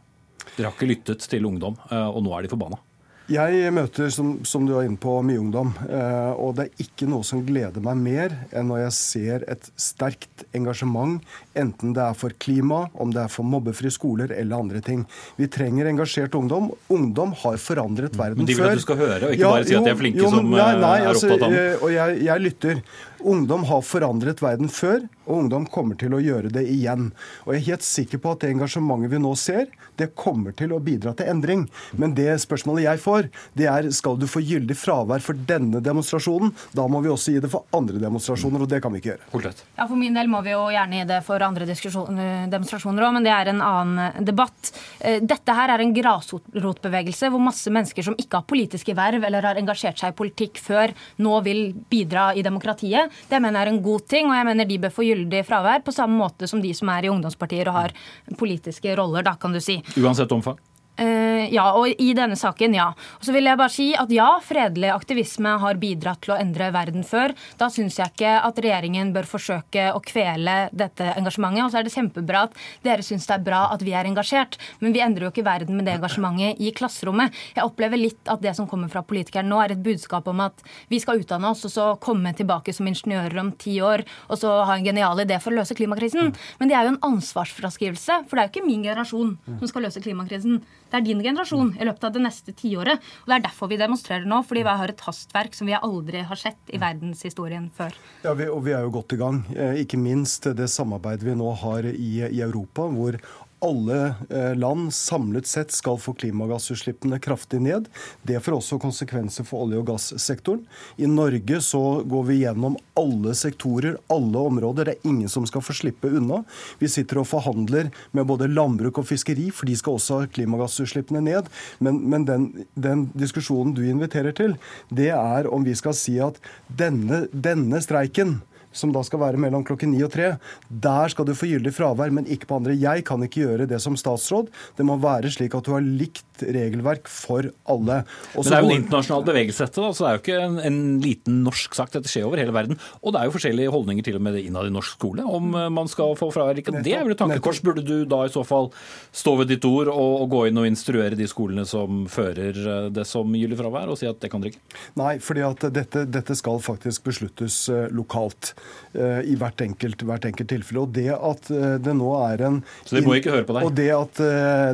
[0.56, 2.80] Dere har ikke lyttet til ungdom, eh, og nå er de forbanna?
[3.28, 5.74] Jeg møter, som, som, du er inne på, mye ungdom.
[5.84, 9.68] Eh, og det er ikke noe som gleder meg mer enn når jeg ser et
[9.76, 11.20] sterkt engasjement,
[11.58, 15.04] enten det er for klima, om det er for mobbefrie skoler eller andre ting.
[15.36, 16.70] Vi trenger engasjert ungdom.
[16.88, 18.40] Ungdom har forandret verden før.
[18.40, 18.72] Men de vil før.
[18.72, 20.50] at du skal høre, og ikke ja, bare si at de er flinke jo, som
[20.54, 21.70] nei, nei, er altså, opptatt av den.
[21.82, 22.82] Og jeg, jeg lytter.
[23.18, 27.10] Ungdom har forandret verden før, og ungdom kommer til å gjøre det igjen.
[27.44, 29.66] Og jeg er helt sikker på at det engasjementet vi nå ser,
[29.98, 31.64] det kommer til å bidra til endring.
[31.98, 33.28] Men det spørsmålet jeg får,
[33.58, 36.54] det er skal du få gyldig fravær for denne demonstrasjonen.
[36.76, 39.54] Da må vi også gi det for andre demonstrasjoner, og det kan vi ikke gjøre.
[39.76, 43.26] Ja, For min del må vi jo gjerne gi det for andre demonstrasjoner òg, men
[43.26, 44.72] det er en annen debatt.
[45.00, 49.50] Eh, dette her er en grasrotbevegelse hvor masse mennesker som ikke har politiske verv eller
[49.50, 53.07] har engasjert seg i politikk før, nå vil bidra i demokratiet.
[53.28, 55.84] Det mener jeg er en god ting, og jeg mener de bør få gyldig fravær
[55.86, 57.96] på samme måte som de som er i ungdomspartier og har
[58.38, 59.80] politiske roller, da, kan du si.
[59.98, 60.58] Uansett omfang?
[60.98, 62.88] Uh, ja, og i denne saken, ja.
[63.18, 66.72] Og så vil jeg bare si at ja, fredelig aktivisme har bidratt til å endre
[66.74, 67.34] verden før.
[67.60, 71.64] Da syns jeg ikke at regjeringen bør forsøke å kvele dette engasjementet.
[71.64, 74.58] Og så er det kjempebra at dere syns det er bra at vi er engasjert,
[74.82, 77.36] men vi endrer jo ikke verden med det engasjementet i klasserommet.
[77.54, 80.66] Jeg opplever litt at det som kommer fra politikerne nå, er et budskap om at
[80.90, 84.50] vi skal utdanne oss og så komme tilbake som ingeniører om ti år og så
[84.66, 86.34] ha en genial idé for å løse klimakrisen.
[86.58, 89.86] Men det er jo en ansvarsfraskrivelse, for det er jo ikke min generasjon som skal
[89.86, 90.60] løse klimakrisen.
[90.88, 93.02] Det er din generasjon i løpet av det neste tiåret.
[93.24, 96.24] Og det er derfor vi demonstrerer nå, fordi vi har et hastverk som vi aldri
[96.28, 97.96] har sett i verdenshistorien før.
[98.24, 99.42] Ja, vi, og vi er jo godt i gang.
[99.54, 103.20] Eh, ikke minst det samarbeidet vi nå har i, i Europa, hvor
[103.64, 107.88] alle eh, land samlet sett skal få klimagassutslippene kraftig ned.
[108.22, 110.64] Det får også konsekvenser for olje- og gassektoren.
[110.96, 114.88] I Norge så går vi gjennom alle sektorer, alle områder.
[114.88, 116.42] Det er ingen som skal få slippe unna.
[116.78, 121.22] Vi sitter og forhandler med både landbruk og fiskeri, for de skal også ha klimagassutslippene
[121.24, 121.50] ned.
[121.84, 124.58] Men, men den, den, diskusjonen du inviterer til,
[124.90, 128.38] det er om vi skal si at denne, denne streiken
[128.72, 130.34] som da skal være mellom klokken ni og tre,
[130.68, 132.76] der skal du få gyldig fravær, men ikke på andre.
[132.78, 134.52] Jeg kan ikke gjøre det som statsråd.
[134.78, 138.02] Det må være slik at du har likt regelverk for alle.
[138.34, 140.38] Også men det er jo en internasjonal bevegelse dette, da, så det er jo ikke
[140.44, 141.92] en, en, liten norsk sak.
[141.94, 142.78] Dette skjer over hele verden.
[143.02, 145.68] Og det er jo forskjellige holdninger til og med innad i norsk skole om eh,
[145.72, 146.82] man skal få fravær eller ikke.
[146.84, 147.62] Det er vel et tankekors.
[147.64, 148.70] Burde du da i så fall
[149.14, 152.88] stå ved ditt ord og, og gå inn og instruere de skolene som fører eh,
[152.94, 154.80] det som gyldig fravær, og si at det kan dere ikke?
[154.98, 158.52] Nei, fordi at dette, dette skal faktisk besluttes uh, lokalt.
[158.98, 160.82] I hvert enkelt, hvert enkelt, tilfelle.
[160.82, 161.48] Og det at
[161.84, 163.66] det nå er en Så de må ikke høre på deg?
[163.68, 164.20] Og det at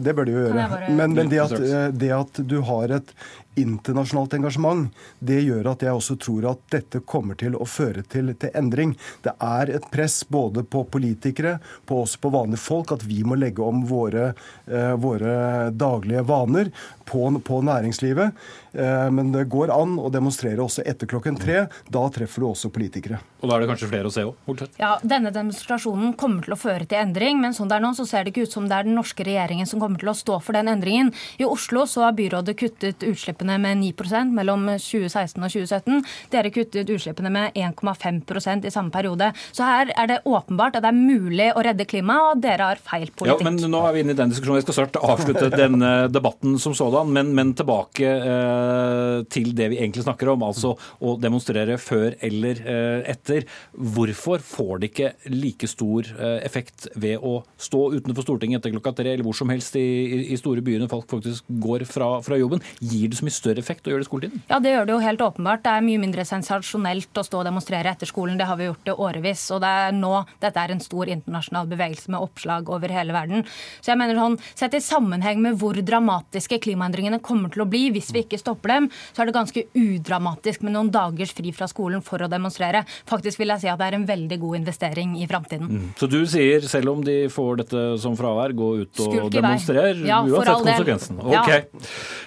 [0.04, 0.66] Det bør de jo gjøre.
[0.96, 1.53] Men, men det at Eh,
[1.92, 3.14] det at du har et
[3.60, 8.32] internasjonalt engasjement, det gjør at jeg også tror at dette kommer til å føre til,
[8.38, 8.94] til, endring.
[9.24, 13.38] Det er et press både på politikere, på oss på vanlige folk, at vi må
[13.38, 14.32] legge om våre,
[14.66, 16.70] eh, våre daglige vaner
[17.04, 18.32] på, på næringslivet.
[18.72, 21.66] Eh, men det går an å demonstrere også etter klokken tre.
[21.92, 23.20] Da treffer du også politikere.
[23.40, 24.64] Og da er det kanskje flere å se òg?
[24.80, 28.06] Ja, denne demonstrasjonen kommer til å føre til endring, men sånn det er nå, så
[28.08, 30.40] ser det ikke ut som det er den norske regjeringen som kommer til å stå
[30.44, 31.12] for den endringen.
[31.38, 36.02] I Oslo så har byrådet kuttet utslippene med 9% mellom 2016 og 2017.
[36.32, 39.30] Dere kuttet utslippene med 1,5% i samme periode.
[39.52, 42.82] Så her er det åpenbart at det er mulig å redde klimaet, og dere har
[42.82, 43.44] feil politikk.
[43.44, 44.60] Ja, men nå er vi inne i den diskusjonen.
[44.60, 49.80] Jeg skal snart avslutte denne debatten som sådan, men, men tilbake eh, til det vi
[49.80, 53.48] egentlig snakker om, altså å demonstrere før eller eh, etter.
[53.74, 58.94] Hvorfor får det ikke like stor eh, effekt ved å stå utenfor Stortinget etter klokka
[59.00, 62.38] tre, eller hvor som helst i, i, i store byene folk faktisk går fra, fra
[62.40, 62.62] jobben?
[62.80, 64.44] Gir det så mye større effekt å gjøre det skoletiden?
[64.50, 65.64] Ja, det gjør det jo helt åpenbart.
[65.64, 68.38] Det er mye mindre sensasjonelt å stå og demonstrere etter skolen.
[68.40, 69.44] Det har vi gjort i årevis.
[69.54, 73.44] Og det er nå dette er en stor internasjonal bevegelse med oppslag over hele verden.
[73.80, 77.88] Så jeg mener sånn, Sett i sammenheng med hvor dramatiske klimaendringene kommer til å bli
[77.94, 81.68] hvis vi ikke stopper dem, så er det ganske udramatisk med noen dagers fri fra
[81.70, 82.84] skolen for å demonstrere.
[83.10, 85.70] Faktisk vil jeg si at det er en veldig god investering i framtiden.
[85.70, 85.88] Mm.
[85.98, 90.22] Så du sier, selv om de får dette som fravær, gå ut og demonstrere, ja,
[90.22, 91.20] uansett konsekvensen?
[91.24, 91.50] Ok.
[91.50, 91.60] Ja.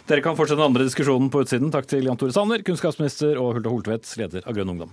[0.07, 1.69] Dere kan fortsette andre diskusjonen på utsiden.
[1.69, 4.91] Takk til Jan Tore Sanner, kunnskapsminister, og Hulda Holtvedt, leder av Grønn ungdom.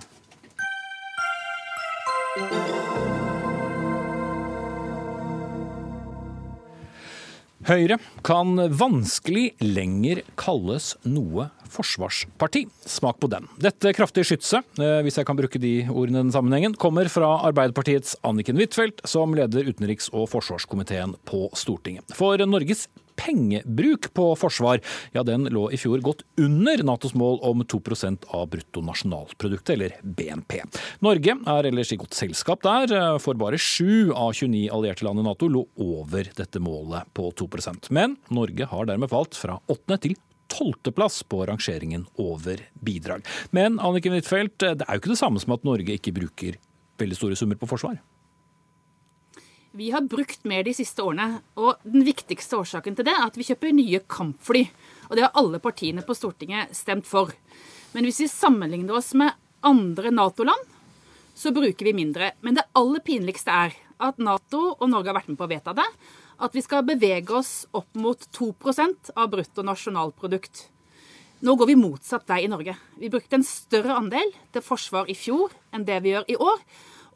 [7.64, 12.66] Høyre kan vanskelig lenger kalles noe forsvarsparti.
[12.84, 13.48] Smak på den.
[13.56, 17.38] Dette kraftige skytset, eh, hvis jeg kan bruke de ordene i den sammenhengen, kommer fra
[17.48, 22.04] Arbeiderpartiets Anniken Huitfeldt, som leder utenriks- og forsvarskomiteen på Stortinget.
[22.12, 22.88] For Norges
[23.20, 24.82] pengebruk på forsvar,
[25.14, 30.60] ja den lå i fjor godt under Natos mål om 2% av bruttonasjonalproduktet, eller BNP.
[31.04, 35.26] Norge er ellers i godt selskap der, for bare sju av 29 allierte land i
[35.26, 40.16] Nato lå over dette målet på 2% Men Norge har dermed falt fra åttende til
[40.54, 43.24] tolvteplass på rangeringen over bidrag.
[43.50, 46.58] Men Anniken Huitfeldt, det er jo ikke det samme som at Norge ikke bruker
[47.00, 47.98] veldig store summer på forsvar?
[49.74, 53.34] Vi har brukt mer de siste årene, og den viktigste årsaken til det er at
[53.34, 54.68] vi kjøper nye kampfly.
[55.08, 57.32] Og det har alle partiene på Stortinget stemt for.
[57.90, 59.34] Men hvis vi sammenligner oss med
[59.66, 60.68] andre Nato-land,
[61.34, 62.28] så bruker vi mindre.
[62.46, 65.74] Men det aller pinligste er at Nato og Norge har vært med på å vedta
[65.74, 65.88] det,
[66.38, 70.68] at vi skal bevege oss opp mot 2% av bruttonasjonalprodukt.
[71.42, 72.76] Nå går vi motsatt vei i Norge.
[73.02, 76.64] Vi brukte en større andel til forsvar i fjor enn det vi gjør i år.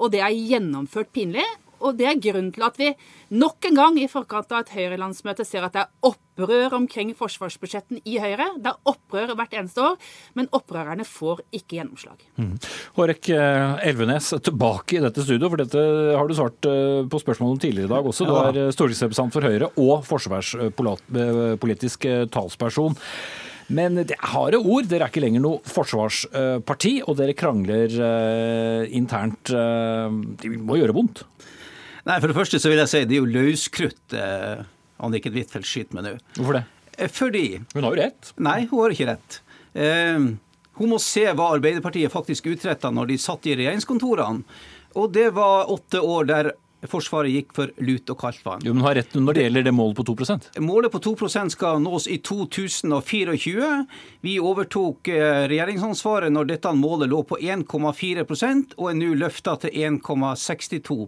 [0.03, 1.47] Og det er gjennomført pinlig.
[1.85, 2.91] Og det er grunnen til at vi
[3.39, 8.01] nok en gang i forkant av et Høyre-landsmøte ser at det er opprør omkring forsvarsbudsjetten
[8.09, 8.47] i Høyre.
[8.63, 9.99] Det er opprør hvert eneste år,
[10.39, 12.23] men opprørerne får ikke gjennomslag.
[12.41, 12.55] Mm.
[12.99, 15.83] Hårek eh, Elvenes, tilbake i dette studio, for dette
[16.15, 18.29] har du svart eh, på spørsmål om tidligere i dag også.
[18.29, 22.97] Du er eh, stortingsrepresentant for Høyre og forsvarspolitisk talsperson.
[23.69, 24.87] Men det er harde ord.
[24.89, 27.93] Dere er ikke lenger noe forsvarsparti, og dere krangler
[28.97, 29.53] internt.
[29.53, 31.21] Det må gjøre vondt?
[32.09, 34.63] Nei, For det første så vil jeg si det er jo løskrutt eh,
[35.05, 36.13] Anniken Huitfeldt skyter med nå.
[36.39, 36.65] Hvorfor det?
[36.97, 38.31] Eh, fordi Hun har jo rett.
[38.41, 39.41] Nei, hun har ikke rett.
[39.77, 40.31] Eh,
[40.79, 44.47] hun må se hva Arbeiderpartiet faktisk utretta når de satt i regjeringskontorene.
[44.97, 46.55] Og det var åtte år der
[46.87, 48.61] Forsvaret gikk for lut og kaldt vann.
[48.63, 51.81] Jo, men har rett når det gjelder det målet på 2% Målet på 2% skal
[51.83, 53.71] nås i 2024.
[54.23, 59.75] Vi overtok eh, regjeringsansvaret når dette målet lå på 1,4% og er nå løfta til
[59.91, 61.01] 1,62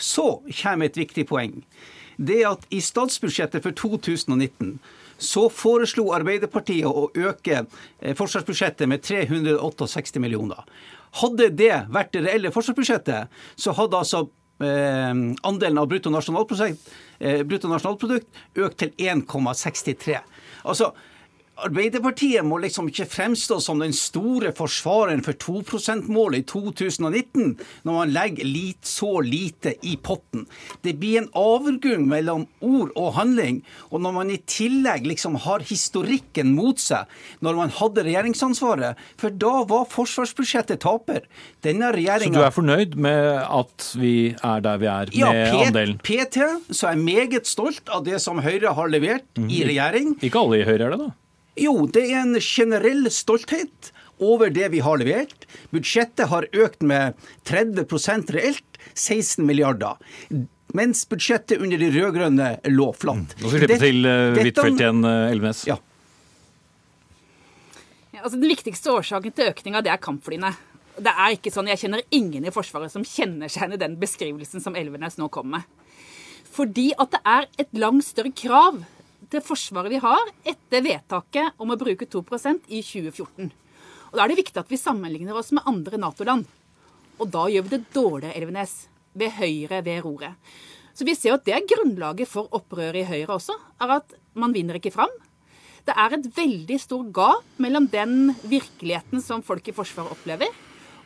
[0.00, 1.60] så kommer et viktig poeng.
[2.20, 4.78] Det at i statsbudsjettet for 2019
[5.20, 10.64] så foreslo Arbeiderpartiet å øke eh, forsvarsbudsjettet med 368 millioner.
[11.20, 14.24] Hadde det vært det reelle forsvarsbudsjettet, så hadde altså
[14.64, 15.12] eh,
[15.48, 20.20] andelen av bruttonasjonalprodukt, eh, bruttonasjonalprodukt økt til 1,63.
[20.64, 20.92] Altså,
[21.66, 27.54] Arbeiderpartiet må liksom ikke fremstå som den store forsvareren for 2 %-målet i 2019,
[27.86, 30.46] når man legger lit, så lite i potten.
[30.84, 33.60] Det blir en avgrunn mellom ord og handling.
[33.90, 37.08] Og når man i tillegg liksom har historikken mot seg,
[37.44, 41.26] når man hadde regjeringsansvaret, for da var forsvarsbudsjettet taper.
[41.64, 45.32] Denne regjeringa Så du er fornøyd med at vi er der vi er med ja,
[45.66, 45.98] andelen?
[46.00, 49.48] Ja, PT så er jeg meget stolt av det som Høyre har levert mm.
[49.52, 50.14] i regjering.
[50.24, 51.10] Ikke alle i Høyre er det, da?
[51.58, 53.90] Jo, det er en generell stolthet
[54.20, 55.46] over det vi har levert.
[55.74, 59.98] Budsjettet har økt med 30% reelt, 16 milliarder.
[60.76, 63.34] Mens budsjettet under de rød-grønne lå flatt.
[63.40, 65.64] Nå skal vi slippe til uh, Huitfeldt igjen, uh, Elvenes.
[65.66, 65.78] Ja.
[68.12, 68.22] ja.
[68.22, 70.52] altså Den viktigste årsaken til økninga er kampflyene.
[71.00, 73.98] Det er ikke sånn, Jeg kjenner ingen i Forsvaret som kjenner seg igjen i den
[73.98, 75.66] beskrivelsen som Elvenes nå kom med.
[76.50, 78.82] Fordi at det er et langt større krav
[79.30, 83.50] til Forsvaret vi har etter vedtaket om å bruke 2% i 2014.
[84.10, 86.48] Og Da er det viktig at vi sammenligner oss med andre Nato-land.
[87.20, 90.34] Og da gjør vi det dårligere, Elvenes, ved Høyre ved roret.
[90.94, 94.54] Så vi ser at det er grunnlaget for opprøret i Høyre også, er at man
[94.56, 95.12] vinner ikke fram.
[95.86, 100.50] Det er et veldig stort gap mellom den virkeligheten som folk i Forsvaret opplever,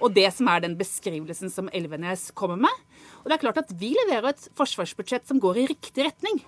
[0.01, 2.83] og det som er den beskrivelsen som Elvenes kommer med.
[3.23, 6.43] Og det er klart at Vi leverer et forsvarsbudsjett som går i riktig retning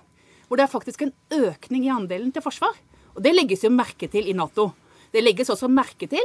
[0.47, 2.75] hvor det er faktisk en økning i andelen til forsvar.
[3.15, 4.71] Og Det legges jo merke til i Nato.
[5.11, 6.23] Det legges også merke til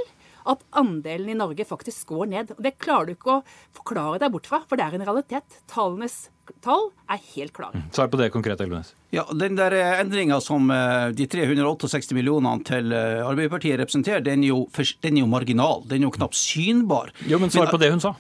[0.51, 2.53] at andelen i Norge faktisk går ned.
[2.57, 3.43] Og Det klarer du ikke å
[3.75, 5.59] forklare deg bort fra, for det er en realitet.
[5.71, 6.29] Tallenes
[6.65, 7.79] tall er helt klare.
[7.79, 7.89] Mm.
[7.95, 8.93] Svar på det konkret, Elvenes.
[9.15, 14.43] Ja, Den der eh, endringa som eh, de 368 millionene til eh, Arbeiderpartiet representerer, den
[14.43, 14.67] er, jo,
[15.03, 15.85] den er jo marginal.
[15.87, 17.13] Den er jo knapt synbar.
[17.27, 18.17] Jo, men svar på det hun sa.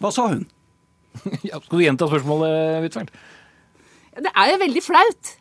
[0.00, 0.46] Hva sa hun?
[1.48, 3.12] ja, skal du gjenta spørsmålet, Huitfeldt?
[4.18, 5.32] Det er jo veldig flaut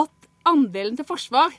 [0.00, 1.52] at andelen til forsvar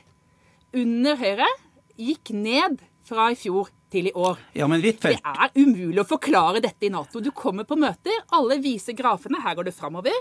[0.76, 1.48] under Høyre
[1.96, 4.40] gikk ned fra i fjor til i år.
[4.58, 5.22] Ja, men Wittfeldt...
[5.22, 7.22] Det er umulig å forklare dette i Nato.
[7.22, 10.16] Du kommer på møter, alle viser grafene, her går det framover.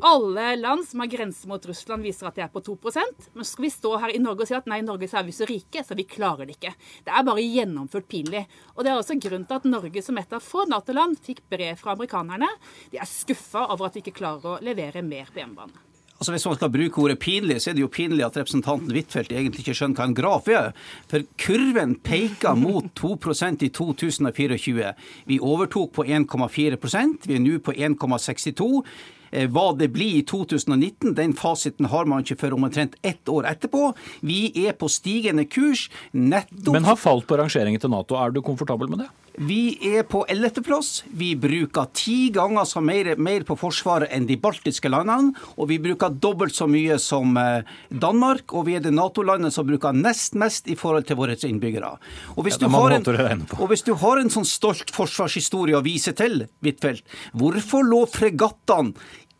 [0.00, 3.64] Alle land som har grense mot Russland, viser at de er på 2% Men skal
[3.64, 5.48] vi stå her i Norge og si at nei, i Norge så er vi så
[5.48, 6.74] rike, så vi klarer det ikke.
[7.06, 8.44] Det er bare gjennomført pinlig.
[8.74, 11.80] Og det er også grunnen til at Norge som et av få Nato-land fikk brev
[11.80, 12.50] fra amerikanerne.
[12.92, 15.80] De er skuffa over at vi ikke klarer å levere mer på hjemmebane.
[16.16, 19.32] Altså Hvis man skal bruke ordet pinlig, så er det jo pinlig at representanten Huitfeldt
[19.32, 20.70] egentlig ikke skjønner hva en graf er.
[21.08, 24.94] For kurven peker mot 2% i 2024.
[25.28, 29.12] Vi overtok på 1,4% vi er nå på 1,62 Eh,
[29.52, 33.92] hva det blir i 2019, den fasiten har man ikke før omtrent ett år etterpå.
[34.26, 35.88] Vi er på stigende kurs.
[36.12, 36.74] nettopp...
[36.74, 38.18] Men har falt på rangeringen til Nato.
[38.18, 39.10] Er du komfortabel med det?
[39.36, 41.04] Vi er på 11.-plass.
[41.12, 45.34] Vi bruker ti ganger så mer, mer, på Forsvaret enn de baltiske landene.
[45.60, 48.54] Og vi bruker dobbelt så mye som eh, Danmark.
[48.56, 51.92] Og vi er det Nato-landet som bruker nest mest i forhold til våre innbyggere.
[52.36, 56.46] Og hvis, ja, en, og hvis, du har en sånn stolt forsvarshistorie å vise til,
[56.64, 57.04] Huitfeldt,
[57.36, 58.96] hvorfor lå fregattene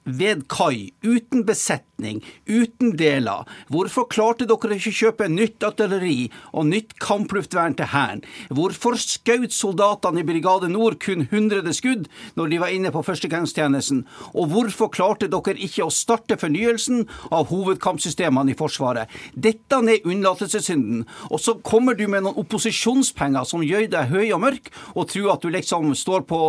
[0.07, 3.45] ved kai, uten besetning, uten deler.
[3.73, 8.23] Hvorfor klarte dere ikke kjøpe nytt artilleri og nytt kampluftvern til Hæren?
[8.55, 12.07] Hvorfor skjøt soldatene i Brigade Nord kun 100 skudd
[12.39, 14.05] når de var inne på førstegangstjenesten?
[14.35, 17.05] Og hvorfor klarte dere ikke å starte fornyelsen
[17.35, 19.11] av hovedkampsystemene i Forsvaret?
[19.35, 21.05] Dette er unnlatelsessynden.
[21.31, 25.35] Og så kommer du med noen opposisjonspenger som gjør deg høy og mørk, og tror
[25.35, 26.43] at du liksom står på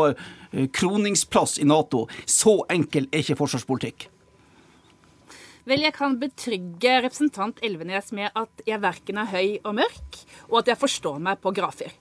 [0.73, 2.05] kroningsplass i Nato.
[2.25, 4.09] Så enkel er ikke forsvarspolitikk.
[5.67, 10.61] Vel, jeg kan betrygge representant Elvenes med at jeg verken er høy og mørk, og
[10.61, 11.91] at jeg forstår meg på grafer.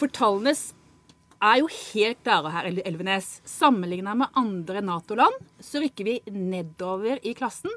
[0.00, 0.70] For tallenes
[1.42, 3.34] er jo helt klare her, Elvenes.
[3.44, 7.72] Sammenligna med andre Nato-land så rykker vi nedover i klassen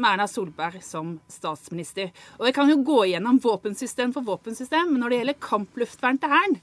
[0.00, 2.08] med Erna Solberg som statsminister.
[2.40, 6.32] Og jeg kan jo gå igjennom våpensystem for våpensystem, men når det gjelder kampluftvern til
[6.32, 6.58] Hæren,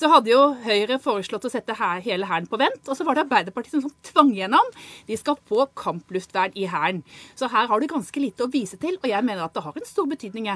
[0.00, 2.82] så hadde jo Høyre foreslått å sette her, hele Hæren på vent.
[2.88, 4.74] Og så var det Arbeiderpartiet som, som tvang gjennom.
[5.08, 7.02] De skal få kampluftvern i Hæren.
[7.36, 9.76] Så her har du ganske lite å vise til, og jeg mener at det har
[9.76, 10.48] en stor betydning.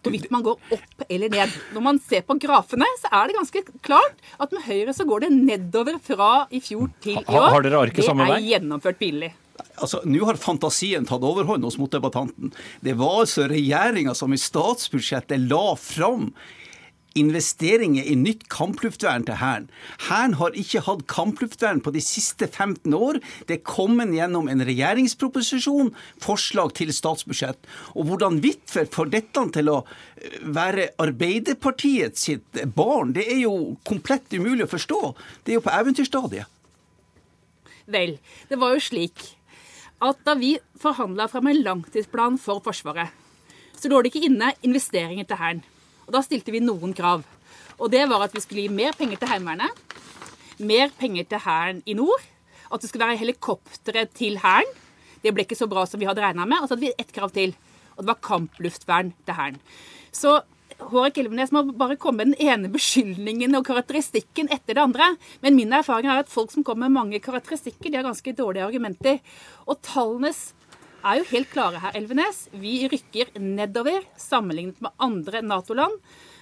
[0.00, 1.56] Hvorvidt man går opp eller ned.
[1.74, 5.26] Når man ser på grafene, så er det ganske klart at med Høyre så går
[5.26, 7.50] det nedover fra i fjor til i år.
[7.56, 8.38] Har dere arket samme vei?
[8.38, 9.34] Det er gjennomført pinlig.
[9.76, 12.52] Altså, Nå har fantasien tatt overhånd hos motdebattanten.
[12.84, 16.30] Det var altså regjeringa som i statsbudsjettet la fram
[17.18, 19.68] investeringer i nytt kampluftvern til Hæren.
[20.08, 23.18] Hæren har ikke hatt kampluftvern på de siste 15 år.
[23.48, 25.92] Det er kommet gjennom en regjeringsproposisjon,
[26.22, 27.58] forslag til statsbudsjett.
[27.94, 33.76] Og hvordan Huitfeldt får dette til å eh, være Arbeiderpartiet sitt barn, det er jo
[33.88, 35.02] komplett umulig å forstå.
[35.44, 36.56] Det er jo på eventyrstadiet.
[37.90, 39.24] Vel, det var jo slik
[40.00, 43.10] at da vi forhandla fram en langtidsplan for Forsvaret,
[43.76, 45.62] så lå det ikke inne investeringer til Hæren.
[46.10, 47.22] Og Da stilte vi noen krav.
[47.78, 49.70] Og det var at vi skulle gi mer penger til Heimevernet,
[50.58, 52.24] mer penger til Hæren i nord,
[52.66, 54.66] at det skulle være helikoptre til Hæren.
[55.22, 56.58] Det ble ikke så bra som vi hadde regna med.
[56.58, 57.54] Og så hadde vi ett krav til,
[57.94, 59.60] og det var kampluftvern til Hæren.
[60.10, 60.40] Så
[60.80, 65.12] Hårek Elvenes må bare komme med den ene beskyldningen og karakteristikken etter det andre.
[65.44, 68.66] Men min erfaring er at folk som kommer med mange karakteristikker, de har ganske dårlige
[68.66, 69.20] argumenter.
[69.68, 70.50] Og tallenes
[71.04, 72.46] er jo helt klare her, Elvenes.
[72.52, 75.96] Vi rykker nedover sammenlignet med andre Nato-land.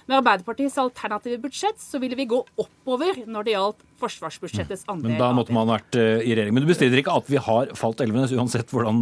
[0.09, 5.11] Med Arbeiderpartiets alternative budsjett så ville vi gå oppover når det gjaldt forsvarsbudsjettets andel.
[5.11, 6.55] Men da måtte man vært uh, i regjering.
[6.55, 8.99] Men du bestrider ikke at vi har falt Elvenes, uansett hvordan,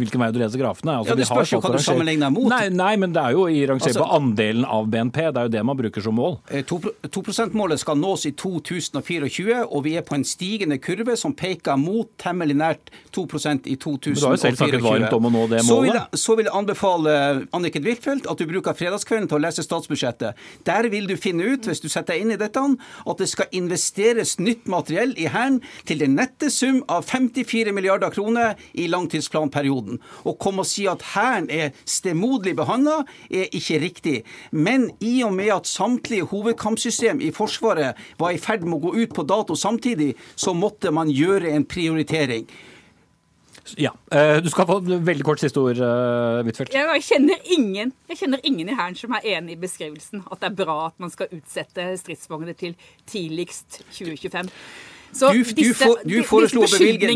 [0.00, 0.96] hvilken vei du leser grafene?
[1.00, 2.48] Altså, ja, Det spørs jo hva du sammenligner mot.
[2.52, 5.20] Nei, nei, men det er jo i rangert altså, på andelen av BNP.
[5.30, 6.38] Det er jo det man bruker som mål.
[6.50, 11.78] 2%-målet eh, skal nås i 2024, og vi er på en stigende kurve som peker
[11.80, 14.14] mot temmelig nært 2% i 2024.
[14.14, 15.70] Men du har jo selv snakket varmt om å nå det målet.
[15.70, 17.16] Så vil jeg, så vil jeg anbefale
[17.56, 20.44] Anniken Huitfeldt at du bruker fredagskvelden til å lese statsbudsjettet.
[20.66, 23.50] Der vil du finne ut, hvis du setter deg inn i dette, at det skal
[23.56, 30.00] investeres nytt materiell i Hæren til den nette sum av 54 milliarder kroner i langtidsplanperioden.
[30.24, 34.16] Å komme og si at Hæren er stemoderlig behandla, er ikke riktig.
[34.50, 38.96] Men i og med at samtlige hovedkampsystem i Forsvaret var i ferd med å gå
[39.04, 42.48] ut på dato samtidig, så måtte man gjøre en prioritering.
[43.78, 43.92] Ja.
[44.12, 46.74] Eh, du skal få veldig kort siste ord, eh, Huitfeldt.
[46.74, 50.50] Jeg kjenner ingen jeg kjenner ingen i Hæren som er enig i beskrivelsen at det
[50.50, 52.74] er bra at man skal utsette stridsvogner til
[53.06, 54.50] tidligst 2025.
[55.12, 57.10] Så du, du, for, du foreslo å bevilge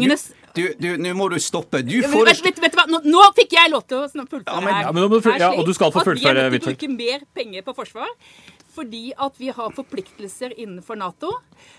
[0.98, 1.80] Nå må du stoppe.
[1.86, 2.46] Du foreslo...
[2.46, 5.38] vet, vet, vet, nå, nå, fikk jeg lov til å fullføre ja, men, ja, men,
[5.38, 6.50] ja, og du skal få fullføre, Huitfeldt.
[6.50, 8.10] At vi er nødt til å bruke mer penger på forsvar
[8.74, 11.30] fordi at vi har forpliktelser innenfor Nato.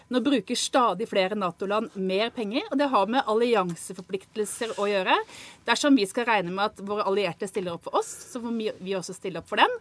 [0.07, 5.17] Nå bruker stadig flere Nato-land mer penger, og det har med allianseforpliktelser å gjøre.
[5.67, 8.95] Dersom vi skal regne med at våre allierte stiller opp for oss, så må vi
[8.97, 9.79] også stille opp for dem.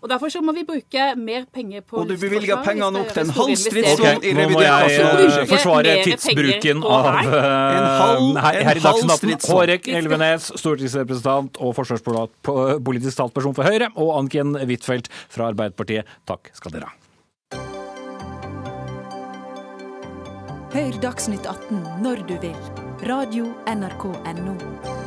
[0.00, 3.26] Og Derfor så må vi bruke mer penger på Og du bevilger pengene opp til
[3.26, 8.80] en halv stridsvogn i revidert nasjonal Nå må jeg forsvare tidsbruken av uh, her, her
[8.80, 16.08] i Dagsnytt Hårek Elvenes, stortingsrepresentant og forsvarspolitisk talsperson for Høyre, og Anniken Huitfeldt fra Arbeiderpartiet.
[16.28, 16.96] Takk skal dere ha.
[20.70, 22.56] Hør Dagsnytt 18 når du vil.
[23.10, 24.99] Radio NRK Radio.nrk.no.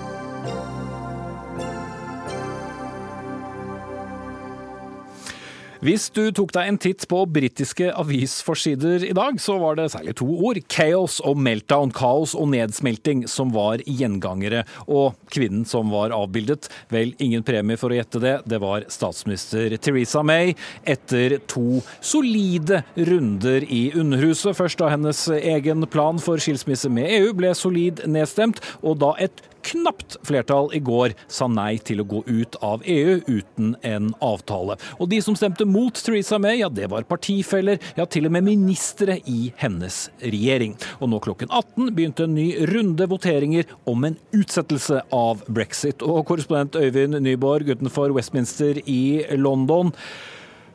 [5.83, 10.13] Hvis du tok deg en titt på britiske avisforsider i dag, så var det særlig
[10.15, 10.61] to ord.
[10.71, 11.91] Chaos og meltdown.
[11.91, 14.61] Kaos og nedsmelting som var gjengangere.
[14.87, 18.37] Og kvinnen som var avbildet, vel, ingen premie for å gjette det.
[18.47, 20.55] Det var statsminister Theresa May
[20.87, 24.55] etter to solide runder i Underhuset.
[24.55, 29.43] Først da hennes egen plan for skilsmisse med EU ble solid nedstemt, og da et
[29.69, 34.77] knapt flertall i går sa nei til å gå ut av EU uten en avtale.
[34.99, 38.47] Og de som stemte mot Theresa May, ja det var partifeller, ja til og med
[38.47, 40.75] ministre i hennes regjering.
[40.99, 46.03] Og nå klokken 18 begynte en ny runde voteringer om en utsettelse av brexit.
[46.05, 49.93] Og korrespondent Øyvind Nyborg utenfor Westminster i London.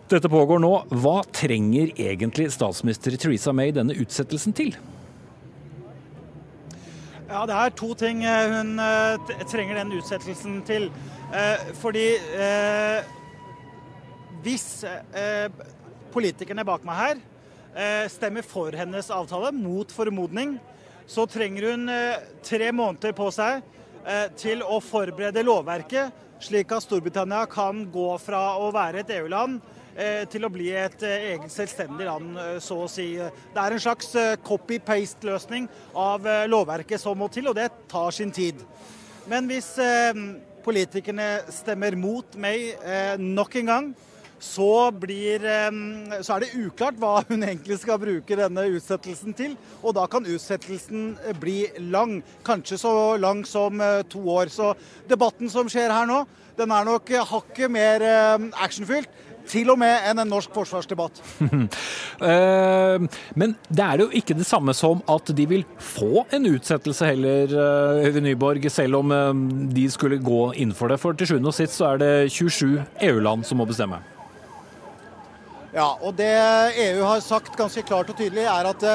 [0.08, 0.72] Dette pågår nå.
[1.02, 4.76] Hva trenger egentlig statsminister Theresa May denne utsettelsen til?
[7.28, 10.86] Ja, Det er to ting eh, hun eh, trenger den utsettelsen til.
[11.28, 12.06] Eh, fordi
[14.40, 14.64] hvis
[16.14, 20.54] politikerne bak meg her stemmer for hennes avtale, mot formodning,
[21.06, 21.90] så trenger hun
[22.46, 23.60] tre måneder på seg
[24.40, 29.60] til å forberede lovverket, slik at Storbritannia kan gå fra å være et EU-land
[30.30, 33.08] til å bli et eh, eget selvstendig land, eh, så å si.
[33.18, 34.12] Det er en slags
[34.46, 35.66] copy-paste-løsning
[35.98, 38.62] av lovverket som må til, og det tar sin tid.
[39.28, 39.74] Men hvis
[40.64, 42.78] politikerne stemmer mot meg
[43.20, 43.90] nok en gang,
[44.40, 45.42] så, blir,
[46.22, 49.56] så, er det uklart hva hun egentlig skal bruke denne utsettelsen til.
[49.82, 51.10] Og da kan utsettelsen
[51.42, 51.58] bli
[51.90, 52.20] lang.
[52.46, 54.52] Kanskje så lang som to år.
[54.54, 54.72] Så
[55.10, 56.22] debatten som skjer her nå,
[56.58, 58.06] den er nok hakket mer
[58.62, 61.22] actionfylt til og med enn en norsk forsvarsdebatt.
[62.18, 63.04] Eh,
[63.38, 67.52] men det er jo ikke det samme som at de vil få en utsettelse heller,
[67.54, 69.28] eh, Øyvind Nyborg, selv om eh,
[69.76, 70.98] de skulle gå inn for det.
[70.98, 74.00] For til sjuende og sist så er det 27 EU-land som må bestemme.
[75.70, 76.32] Ja, og det
[76.88, 78.86] EU har sagt ganske klart og tydelig, er at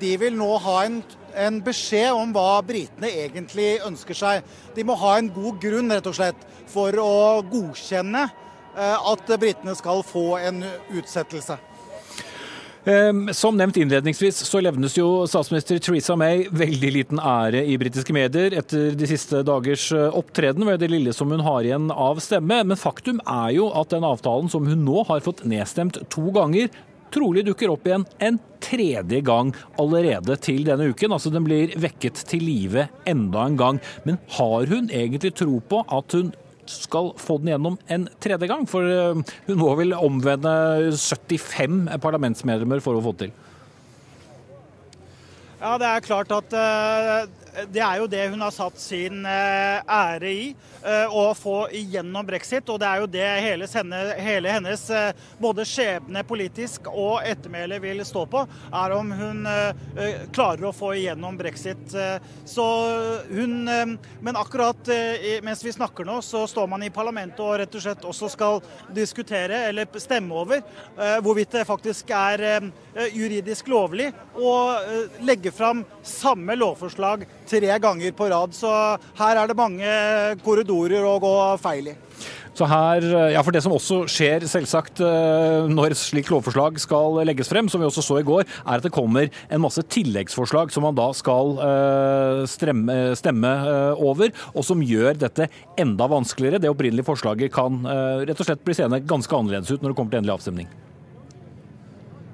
[0.00, 1.00] de vil nå ha en,
[1.32, 4.56] en beskjed om hva britene egentlig ønsker seg.
[4.76, 8.26] De må ha en god grunn, rett og slett, for å godkjenne
[8.76, 10.60] at britene skal få en
[10.92, 11.56] utsettelse.
[13.34, 18.54] Som nevnt innledningsvis så levnes jo statsminister Theresa May veldig liten ære i britiske medier
[18.60, 22.60] etter de siste dagers eh, opptreden ved det lille som hun har igjen av stemme.
[22.62, 26.70] Men faktum er jo at den avtalen som hun nå har fått nedstemt to ganger,
[27.10, 29.50] trolig dukker opp igjen en tredje gang
[29.82, 31.18] allerede til denne uken.
[31.18, 33.82] Altså Den blir vekket til live enda en gang.
[34.06, 36.30] Men har hun egentlig tro på at hun
[36.72, 38.66] skal få den gjennom en tredje gang.
[38.70, 40.52] For eh, hun må vel omvende
[40.94, 43.34] 75 parlamentsmedlemmer for å få det til?
[45.66, 49.82] Ja, det er klart at uh, det er jo det hun har satt sin uh,
[49.82, 50.44] ære i.
[50.86, 52.68] Uh, å få igjennom brexit.
[52.70, 53.66] Og det er jo det hele,
[54.22, 54.84] hele hennes
[55.42, 58.44] både skjebne politisk og ettermæle vil stå på.
[58.70, 59.40] Er om hun
[60.34, 61.94] klarer å få igjennom brexit.
[62.46, 62.66] så
[63.30, 64.88] hun Men akkurat
[65.42, 68.60] mens vi snakker nå, så står man i parlamentet og rett og slett også skal
[68.94, 70.62] diskutere, eller stemme over,
[71.24, 72.68] hvorvidt det faktisk er
[73.14, 74.54] juridisk lovlig å
[75.26, 78.54] legge fram samme lovforslag tre ganger på rad.
[78.56, 78.72] Så
[79.18, 79.94] her er det mange
[80.44, 81.96] korridorer å gå feil i.
[82.56, 83.04] Så her,
[83.34, 87.68] ja For det som også skjer selvsagt eh, når et slikt lovforslag skal legges frem,
[87.68, 90.96] som vi også så i går, er at det kommer en masse tilleggsforslag som man
[90.96, 95.50] da skal eh, stemme, stemme eh, over, og som gjør dette
[95.80, 96.62] enda vanskeligere.
[96.62, 100.14] Det opprinnelige forslaget kan rett og slett bli seende ganske annerledes ut når det kommer
[100.14, 100.85] til endelig avstemning.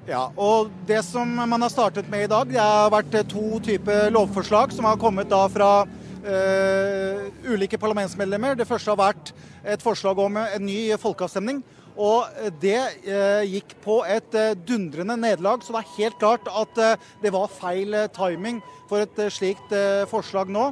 [0.03, 4.09] Ja, og Det som man har startet med i dag, det har vært to typer
[4.11, 8.57] lovforslag som har kommet da fra uh, ulike parlamentsmedlemmer.
[8.59, 9.31] Det første har vært
[9.63, 11.63] et forslag om en ny folkeavstemning.
[11.93, 12.25] Og
[12.57, 16.79] det eh, gikk på et eh, dundrende nederlag, så det er helt klart at
[17.21, 19.75] det var feil timing for et slikt
[20.09, 20.71] forslag nå.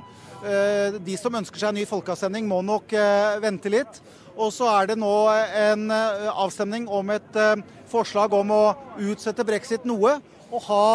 [1.06, 2.98] De som ønsker seg en ny folkeavstemning, må nok
[3.46, 4.02] vente litt.
[4.36, 7.40] Og så er det nå en avstemning om et
[7.92, 8.64] forslag om å
[9.02, 10.18] utsette brexit noe
[10.52, 10.88] og ha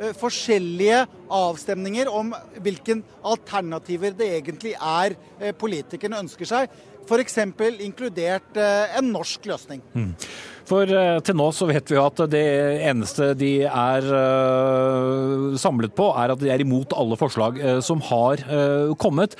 [0.00, 1.02] eh, forskjellige
[1.34, 2.32] avstemninger om
[2.62, 6.78] hvilke alternativer det egentlig er eh, politikerne ønsker seg.
[7.06, 7.38] F.eks.
[7.82, 9.82] inkludert eh, en norsk løsning.
[9.94, 10.12] Mm.
[10.70, 12.44] For eh, til nå så vet vi jo at det
[12.86, 18.02] eneste de er uh, samlet på, er at de er imot alle forslag uh, som
[18.10, 18.42] har
[19.00, 19.34] kommet.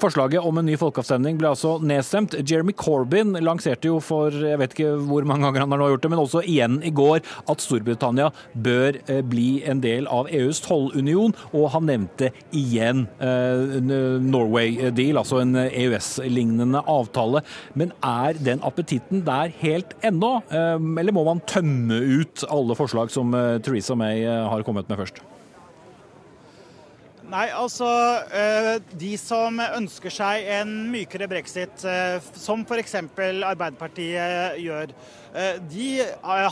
[0.00, 2.34] forslaget om en ny folkeavstemning ble altså nedstemt.
[2.46, 6.04] Jeremy Corbyn lanserte jo for jeg vet ikke hvor mange ganger han har nå gjort
[6.04, 8.98] det, men også igjen i går at Storbritannia bør
[9.30, 13.06] bli en del av EUs tollunion, og han nevnte igjen
[14.28, 17.42] Norway Deal, altså en EØS-linje brexit-lignende avtale.
[17.74, 23.32] Men er den appetitten der helt ennå, eller må man tømme ut alle forslag som
[23.64, 25.22] Theresa May har kommet med først?
[27.24, 27.88] Nei, altså
[29.00, 31.86] De som ønsker seg en mykere brexit,
[32.36, 32.94] som f.eks.
[33.00, 34.92] Arbeiderpartiet gjør,
[35.72, 35.88] de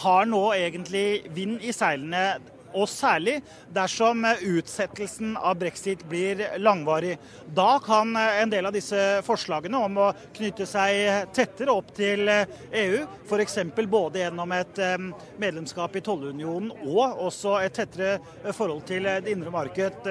[0.07, 2.25] har nå egentlig vind i seilene
[2.73, 3.39] og særlig
[3.73, 7.19] dersom utsettelsen av brexit blir langvarig.
[7.55, 13.03] Da kan en del av disse forslagene om å knytte seg tettere opp til EU,
[13.29, 13.59] f.eks.
[13.87, 14.81] både gjennom et
[15.41, 20.09] medlemskap i tollunionen og også et tettere forhold til det indre marked,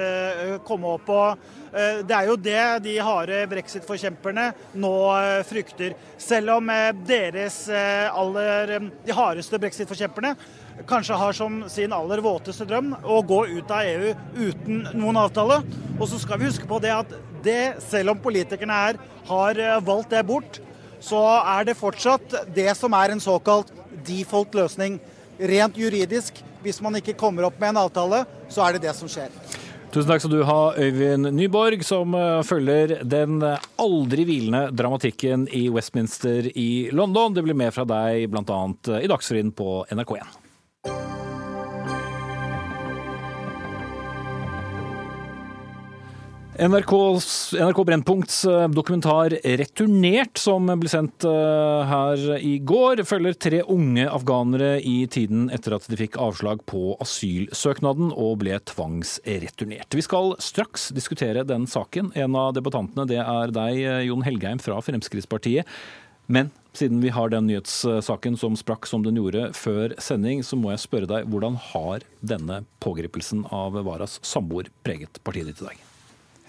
[0.66, 1.10] komme opp.
[1.12, 1.72] Og
[2.06, 4.50] det er jo det de harde brexit-forkjemperne
[4.80, 4.94] nå
[5.48, 5.94] frykter.
[6.20, 6.72] Selv om
[7.06, 10.34] deres aller de hardeste brexit-forkjemperne
[10.88, 15.60] kanskje har som sin aller våteste drøm å gå ut av EU uten noen avtale.
[15.98, 19.80] Og så skal vi huske på det at det, selv om politikerne her har eh,
[19.84, 20.60] valgt det bort,
[21.02, 21.22] så
[21.56, 23.72] er det fortsatt det som er en såkalt
[24.06, 25.00] default løsning.
[25.38, 28.22] Rent juridisk, hvis man ikke kommer opp med en avtale,
[28.52, 29.32] så er det det som skjer.
[29.92, 35.66] Tusen takk skal du ha, Øyvind Nyborg, som eh, følger den aldri hvilende dramatikken i
[35.74, 37.34] Westminster i London.
[37.34, 38.62] Det blir mer fra deg bl.a.
[39.02, 40.41] i Dagsrevyen på NRK1.
[46.52, 53.60] NRKs, NRK Brennpunkts eh, dokumentar 'Returnert', som ble sendt eh, her i går, følger tre
[53.72, 59.96] unge afghanere i tiden etter at de fikk avslag på asylsøknaden og ble tvangsreturnert.
[59.96, 62.10] Vi skal straks diskutere den saken.
[62.20, 65.64] En av debattantene det er deg, eh, Jon Helgheim fra Fremskrittspartiet.
[66.28, 70.74] Men siden vi har den nyhetssaken som sprakk som den gjorde før sending, så må
[70.74, 75.82] jeg spørre deg hvordan har denne pågripelsen av Varas samboer preget partiet ditt i dag?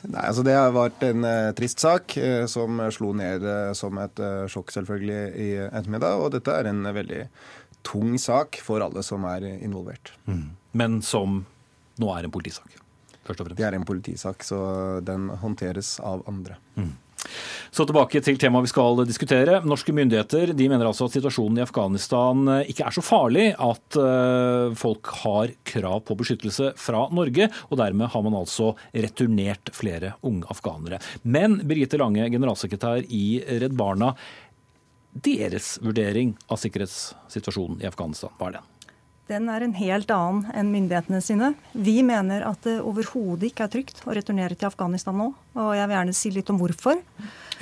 [0.04, 4.00] Nei, altså Det har vært en uh, trist sak uh, som slo ned uh, som
[4.04, 6.20] et sjokk selvfølgelig i ettermiddag.
[6.20, 7.26] Og dette er en veldig
[7.88, 10.14] tung sak for alle som er involvert.
[10.28, 10.48] Mm.
[10.76, 11.44] Men som
[12.02, 12.80] nå er en politisak?
[13.24, 13.60] først og fremst.
[13.60, 14.60] Det er en politisak, så
[15.06, 16.58] den håndteres av andre.
[16.76, 16.92] Mm.
[17.74, 19.60] Så tilbake til temaet vi skal diskutere.
[19.66, 24.00] Norske myndigheter de mener altså at situasjonen i Afghanistan eh, ikke er så farlig at
[24.00, 30.14] eh, folk har krav på beskyttelse fra Norge, og dermed har man altså returnert flere
[30.26, 31.02] unge afghanere.
[31.24, 33.26] Men Birgitte Lange, generalsekretær i
[33.64, 34.14] Redd Barna,
[35.14, 38.73] deres vurdering av sikkerhetssituasjonen i Afghanistan, hva er den?
[39.32, 41.54] Den er en helt annen enn myndighetene sine.
[41.72, 45.30] Vi mener at det overhodet ikke er trygt å returnere til Afghanistan nå.
[45.56, 47.00] Og jeg vil gjerne si litt om hvorfor.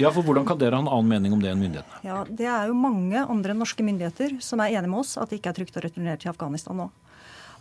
[0.02, 2.02] Ja, for Hvordan kan dere ha en annen mening om det enn myndighetene?
[2.08, 5.38] Ja, Det er jo mange andre norske myndigheter som er enige med oss at det
[5.38, 6.90] ikke er trygt å returnere til Afghanistan nå.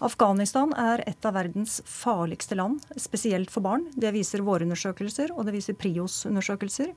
[0.01, 3.85] Afghanistan er et av verdens farligste land, spesielt for barn.
[3.93, 6.95] Det viser våre undersøkelser, og det viser Prios undersøkelser.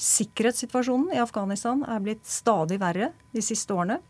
[0.00, 4.00] Sikkerhetssituasjonen i Afghanistan er blitt stadig verre de siste årene.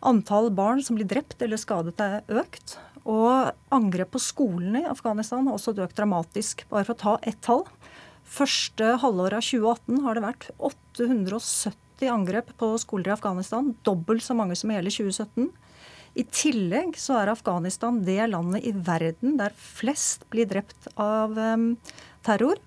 [0.00, 2.78] Antall barn som blir drept eller skadet, er økt.
[3.04, 6.64] Og angrep på skolene i Afghanistan har også økt dramatisk.
[6.72, 7.66] Bare for å ta ett tall.
[8.30, 13.74] Første halvår av 2018 har det vært 870 angrep på skoler i Afghanistan.
[13.84, 15.50] Dobbelt så mange som i hele 2017.
[16.18, 21.74] I tillegg så er Afghanistan det landet i verden der flest blir drept av um,
[22.26, 22.58] terror.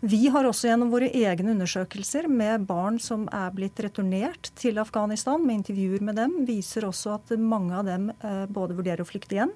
[0.00, 5.42] Vi har også gjennom våre egne undersøkelser med barn som er blitt returnert til Afghanistan,
[5.44, 9.36] med intervjuer med dem, viser også at mange av dem eh, både vurderer å flykte
[9.36, 9.52] igjen.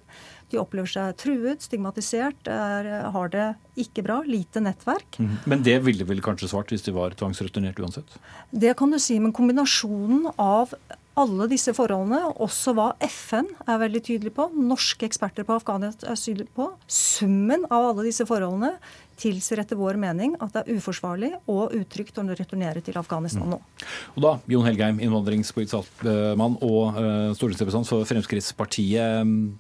[0.53, 3.47] De opplever seg truet, stigmatisert, er, har det
[3.81, 5.17] ikke bra, lite nettverk.
[5.17, 5.33] Mm.
[5.49, 8.19] Men det ville vel kanskje svart hvis de var tvangsreturnert uansett?
[8.53, 10.77] Det kan du si, men kombinasjonen av
[11.19, 16.19] alle disse forholdene, også hva FN er veldig tydelig på, norske eksperter på Afghanistan er
[16.19, 18.73] tydelige på, summen av alle disse forholdene
[19.21, 23.59] tilsier etter vår mening at det er uforsvarlig og utrygt å returnere til Afghanistan nå.
[23.59, 23.91] Mm.
[24.15, 26.07] Og da, Jon Helgheim, innvandringspolitisk
[26.39, 29.25] mann og uh, stortingsrepresentant for Fremskrittspartiet.
[29.27, 29.55] Mm,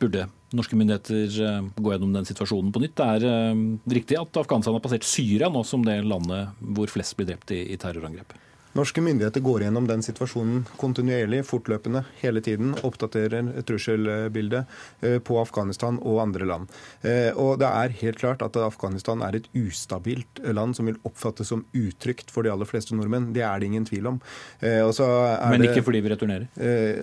[0.00, 2.96] burde norske myndigheter uh, gå gjennom den situasjonen på nytt?
[2.98, 3.62] Det er uh,
[3.92, 7.62] riktig at Afghanistan har passert Syria nå som det landet hvor flest blir drept i,
[7.72, 8.36] i terrorangrep?
[8.76, 12.74] Norske myndigheter går gjennom den situasjonen kontinuerlig, fortløpende, hele tiden.
[12.84, 14.66] Oppdaterer trusselbildet
[15.00, 16.74] eh, på Afghanistan og andre land.
[17.00, 21.48] Eh, og det er helt klart at Afghanistan er et ustabilt land som vil oppfattes
[21.54, 23.30] som utrygt for de aller fleste nordmenn.
[23.32, 24.20] Det er det ingen tvil om.
[24.60, 26.46] Eh, Men ikke fordi vi returnerer?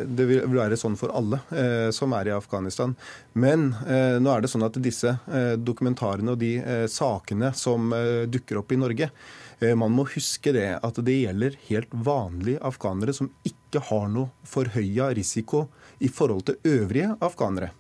[0.06, 1.42] Det vil være sånn for alle
[1.96, 2.94] som er i Afghanistan.
[3.34, 5.16] Men nå er det sånn at disse
[5.58, 6.52] dokumentarene og de
[6.92, 7.90] sakene som
[8.30, 9.10] dukker opp i Norge,
[9.80, 15.12] man må huske det at det gjelder helt vanlige afghanere som ikke har noe forhøya
[15.16, 15.68] risiko
[16.00, 17.72] i forhold til øvrige afghanere.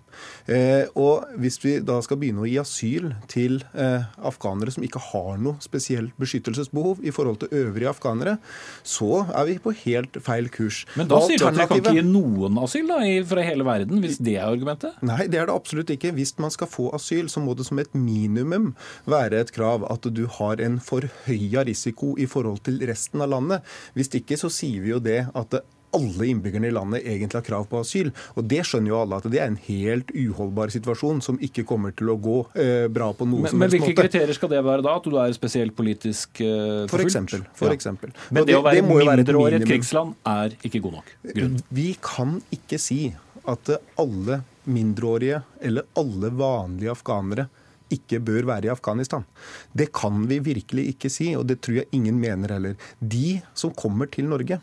[0.47, 5.01] Eh, og hvis vi da skal begynne å gi asyl til eh, afghanere som ikke
[5.11, 8.37] har noe spesielt beskyttelsesbehov i forhold til øvrige afghanere,
[8.83, 10.83] så er vi på helt feil kurs.
[10.99, 12.99] Men da sier du at dere kan ikke gi noen asyl da,
[13.29, 14.97] fra hele verden, hvis det er argumentet?
[15.05, 16.13] Nei, det er det absolutt ikke.
[16.17, 18.73] Hvis man skal få asyl, så må det som et minimum
[19.09, 23.63] være et krav at du har en forhøya risiko i forhold til resten av landet.
[23.97, 27.67] Hvis ikke så sier vi jo det at alle innbyggerne i landet egentlig har krav
[27.71, 28.11] på asyl.
[28.35, 31.93] Og Det skjønner jo alle at det er en helt uholdbar situasjon som ikke kommer
[31.95, 34.01] til å gå eh, bra på noe men, som men hvilke måte.
[34.07, 34.95] kriterier skal det være da?
[34.99, 37.45] At du er spesielt politisk eh, For eksempel.
[37.55, 37.77] For Ja.
[37.77, 38.13] eksempel.
[38.29, 41.59] Men det, det, å være mindreårig i et krigsland er ikke god nok grunn.
[41.69, 43.01] Vi kan ikke si
[43.45, 43.69] at
[43.99, 47.47] alle mindreårige eller alle vanlige afghanere
[47.93, 49.25] ikke bør være i Afghanistan.
[49.75, 52.77] Det kan vi virkelig ikke si, og det tror jeg ingen mener heller.
[52.99, 54.57] De som kommer til Norge,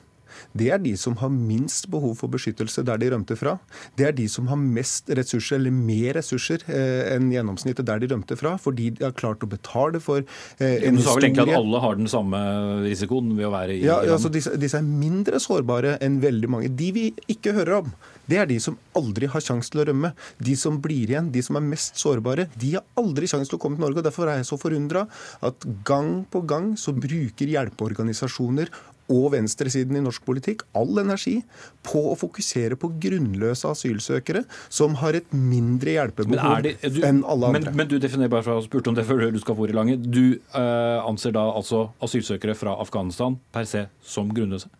[0.56, 3.56] det er de som har minst behov for beskyttelse der de rømte fra.
[3.98, 8.10] Det er de som har mest ressurser, eller mer ressurser eh, enn gjennomsnittet der de
[8.12, 11.48] rømte fra, fordi de har klart å betale for eh, en Du sa vel egentlig
[11.48, 12.40] at alle har den samme
[12.86, 16.50] risikoen ved å være i Ja, i altså disse, disse er mindre sårbare enn veldig
[16.52, 16.72] mange.
[16.80, 17.92] De vi ikke hører om,
[18.30, 20.12] det er de som aldri har sjanse til å rømme.
[20.38, 23.62] De som blir igjen, de som er mest sårbare, de har aldri sjanse til å
[23.62, 24.02] komme til Norge.
[24.02, 25.06] og Derfor er jeg så forundra
[25.46, 28.70] at gang på gang så bruker hjelpeorganisasjoner
[29.10, 31.40] og venstresiden i norsk politikk all energi
[31.86, 37.22] på å fokusere på grunnløse asylsøkere som har et mindre Men, hjelpebehov det, du, enn
[37.26, 37.74] alle andre.
[37.76, 39.76] men du definerer bare for å ha spurt om det før du skal få ordet,
[39.76, 39.96] Lange.
[40.00, 44.70] Du øh, anser da altså asylsøkere fra Afghanistan per se som grunnløse?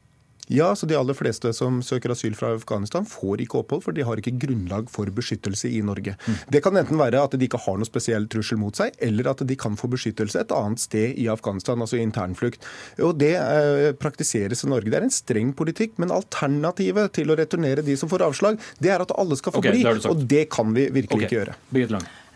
[0.51, 4.03] Ja, så De aller fleste som søker asyl fra Afghanistan, får ikke opphold, for de
[4.07, 6.17] har ikke grunnlag for beskyttelse i Norge.
[6.51, 9.45] Det kan enten være at de ikke har noe spesiell trussel mot seg, eller at
[9.47, 12.67] de kan få beskyttelse et annet sted i Afghanistan, altså internflukt.
[12.99, 14.91] Og Det eh, praktiseres i Norge.
[14.91, 18.91] Det er en streng politikk, men alternativet til å returnere de som får avslag, det
[18.91, 19.87] er at alle skal få okay, bli.
[19.87, 20.11] det.
[20.11, 21.29] Og det kan vi virkelig okay.
[21.31, 21.57] ikke gjøre.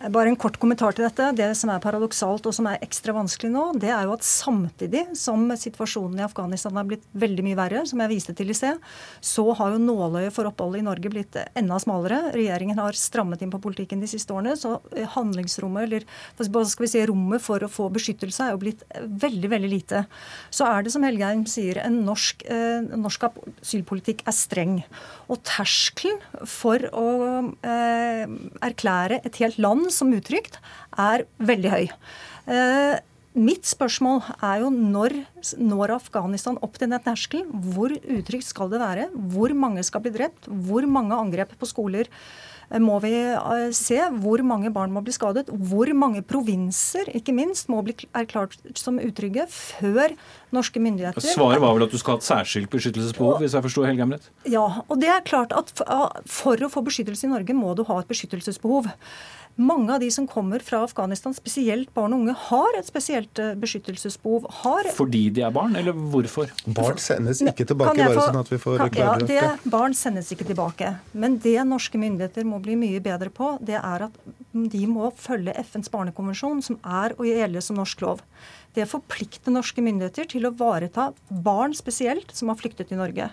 [0.04, 0.12] Lange.
[0.12, 1.32] Bare en kort kommentar til dette.
[1.36, 5.16] Det som er paradoksalt og som er ekstra vanskelig nå, det er jo at samtidig
[5.16, 8.78] som situasjonen i Afghanistan er blitt veldig mye verre, som jeg viste til i sted,
[9.20, 12.34] så har jo nåløyet for oppholdet i Norge blitt enda smalere.
[12.34, 14.78] Regjeringen har strammet inn på politikken de siste årene, så
[15.16, 18.84] handlingsrommet, eller hva skal vi si, rommet for å få beskyttelse er jo blitt
[19.24, 20.04] veldig, veldig lite.
[20.54, 24.76] Så er det som Helgeheim sier, en norsk, eh, norsk asylpolitikk er streng.
[25.32, 27.08] Og terskelen for å
[27.64, 28.28] eh,
[28.64, 30.58] erklære et helt land som uttrykt,
[30.98, 31.84] er veldig høy.
[32.46, 33.00] Eh,
[33.34, 35.16] Mitt spørsmål er jo når
[35.58, 37.48] når Afghanistan opp til den terskelen?
[37.74, 39.08] Hvor utrygt skal det være?
[39.34, 40.46] Hvor mange skal bli drept?
[40.46, 43.98] Hvor mange angrep på skoler eh, må vi eh, se?
[44.22, 45.50] Hvor mange barn må bli skadet?
[45.50, 50.14] Hvor mange provinser, ikke minst, må bli erklært som utrygge før
[50.54, 53.82] norske myndigheter Svaret var vel at du skal ha et særskilt beskyttelsesbehov, hvis jeg forsto
[53.82, 54.30] Helgheim rett?
[54.46, 57.82] Ja, og det er klart at for- for å få beskyttelse i Norge må du
[57.90, 58.86] ha et beskyttelsesbehov.
[59.56, 63.52] Mange av de som kommer fra Afghanistan, spesielt barn og unge, har et spesielt eh,
[63.54, 64.48] beskyttelsesbehov.
[64.64, 66.50] Har Fordi de er barn, eller hvorfor?
[66.66, 69.40] Barn sendes ikke tilbake, jeg bare få- sånn at vi får kan- ja, klargjort det.
[69.62, 69.70] det.
[69.70, 70.96] Barn sendes ikke tilbake.
[71.14, 74.12] Men det norske myndigheter må bli mye bedre på, det er at
[74.52, 78.20] de må følge FNs barnekonvensjon, som er å gjelde som norsk lov.
[78.74, 83.30] Det forplikter norske myndigheter til å vareta barn spesielt, som har flyktet til Norge.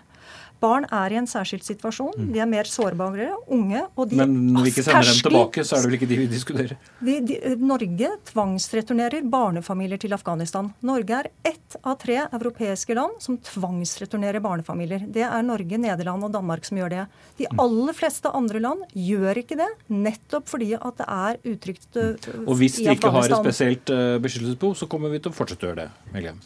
[0.62, 2.14] Barn er i en særskilt situasjon.
[2.34, 3.82] De er mer sårbare, unge.
[3.98, 4.18] og de Mm.
[4.22, 6.78] Men når vi ikke sender dem tilbake, så er det vel ikke de vi diskuterer?
[7.02, 10.74] de, de, Norge tvangsreturnerer barnefamilier til Afghanistan.
[10.84, 15.08] Norge er ett av tre europeiske land som tvangsreturnerer barnefamilier.
[15.12, 17.08] Det er Norge, Nederland og Danmark som gjør det.
[17.38, 17.60] De Mm.
[17.60, 22.48] aller fleste andre land gjør ikke det, nettopp fordi at det er utrygt Afghanistan.
[22.48, 25.66] Og hvis de ikke har et spesielt eh, beskyttelsesbehov, så kommer vi til å fortsette
[25.66, 25.90] å gjøre det.
[26.14, 26.40] Helgheim.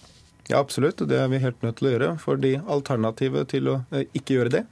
[0.47, 1.01] Ja, absolutt.
[1.01, 2.09] og Det er vi helt nødt til å gjøre.
[2.21, 4.63] fordi alternativet til å eh, ikke gjøre det,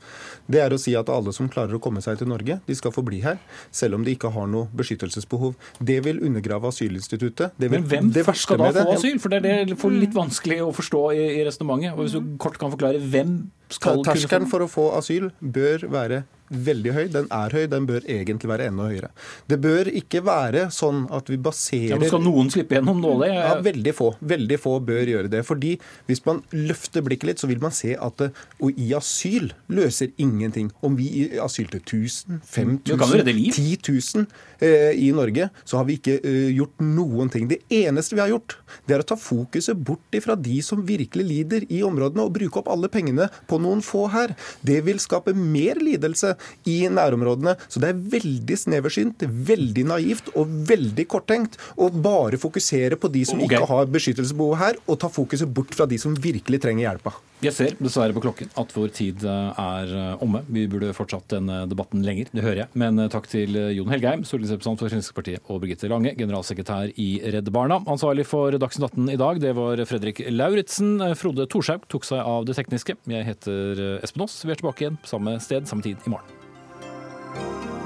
[0.47, 2.91] det er å si at alle som klarer å komme seg til Norge, de skal
[2.93, 3.39] få bli her,
[3.71, 5.55] selv om de ikke har noe beskyttelsesbehov.
[5.81, 7.51] Det vil undergrave asylinstituttet.
[7.57, 9.19] Det vil, Men hvem det først skal da få det- asyl?
[9.19, 11.97] For det er det for litt vanskelig å forstå i, i resonnementet.
[11.97, 15.31] Og hvis du kort kan forklare hvem skal kunne få Terskelen for å få asyl
[15.41, 16.23] bør være
[16.53, 17.03] veldig høy.
[17.13, 19.11] Den er høy, den bør egentlig være enda høyere.
[19.49, 23.35] Det bør ikke være sånn at vi baserer ja, men Skal noen slippe gjennom nåløyet?
[23.35, 24.09] Ja, veldig få.
[24.33, 25.43] Veldig få bør gjøre det.
[25.47, 25.75] Fordi
[26.09, 28.29] hvis man løfter blikket litt, så vil man se at det,
[28.63, 30.71] å gi asyl løser ingenting.
[30.85, 32.41] Om vi gir asyl til 1000,
[32.83, 33.77] Du kan jo 5000, 10
[34.19, 34.25] 000
[34.63, 37.47] eh, i Norge, så har vi ikke eh, gjort noen ting.
[37.51, 41.25] Det eneste vi har gjort, det er å ta fokuset bort ifra de som virkelig
[41.27, 44.35] lider i områdene, og bruke opp alle pengene på noen få her.
[44.65, 46.35] Det vil skape mer lidelse
[46.69, 47.55] i nærområdene.
[47.67, 53.25] Så det er veldig sneversynt, veldig naivt og veldig korttenkt å bare fokusere på de
[53.27, 53.57] som okay.
[53.57, 57.15] ikke har beskyttelsesbehov her, og ta fokuset bort fra de som virkelig trenger hjelpa.
[57.43, 60.39] Jeg ser dessverre på klokken at vår tid eh, er eh, omme.
[60.47, 62.71] Vi burde fortsatt denne debatten lenger, det hører jeg.
[62.79, 67.51] Men eh, takk til Jon Helgheim, stortingsrepresentant for Fremskrittspartiet, og Birgitte Lange, generalsekretær i Redd
[67.55, 67.81] Barna.
[67.83, 70.95] Ansvarlig for Dagsnytt 18 i dag, det var Fredrik Lauritzen.
[71.19, 72.95] Frode Thorshaug tok seg av det tekniske.
[73.11, 74.39] Jeg heter Espen Aas.
[74.47, 77.82] Vi er tilbake igjen på samme sted, samme tid i morgen.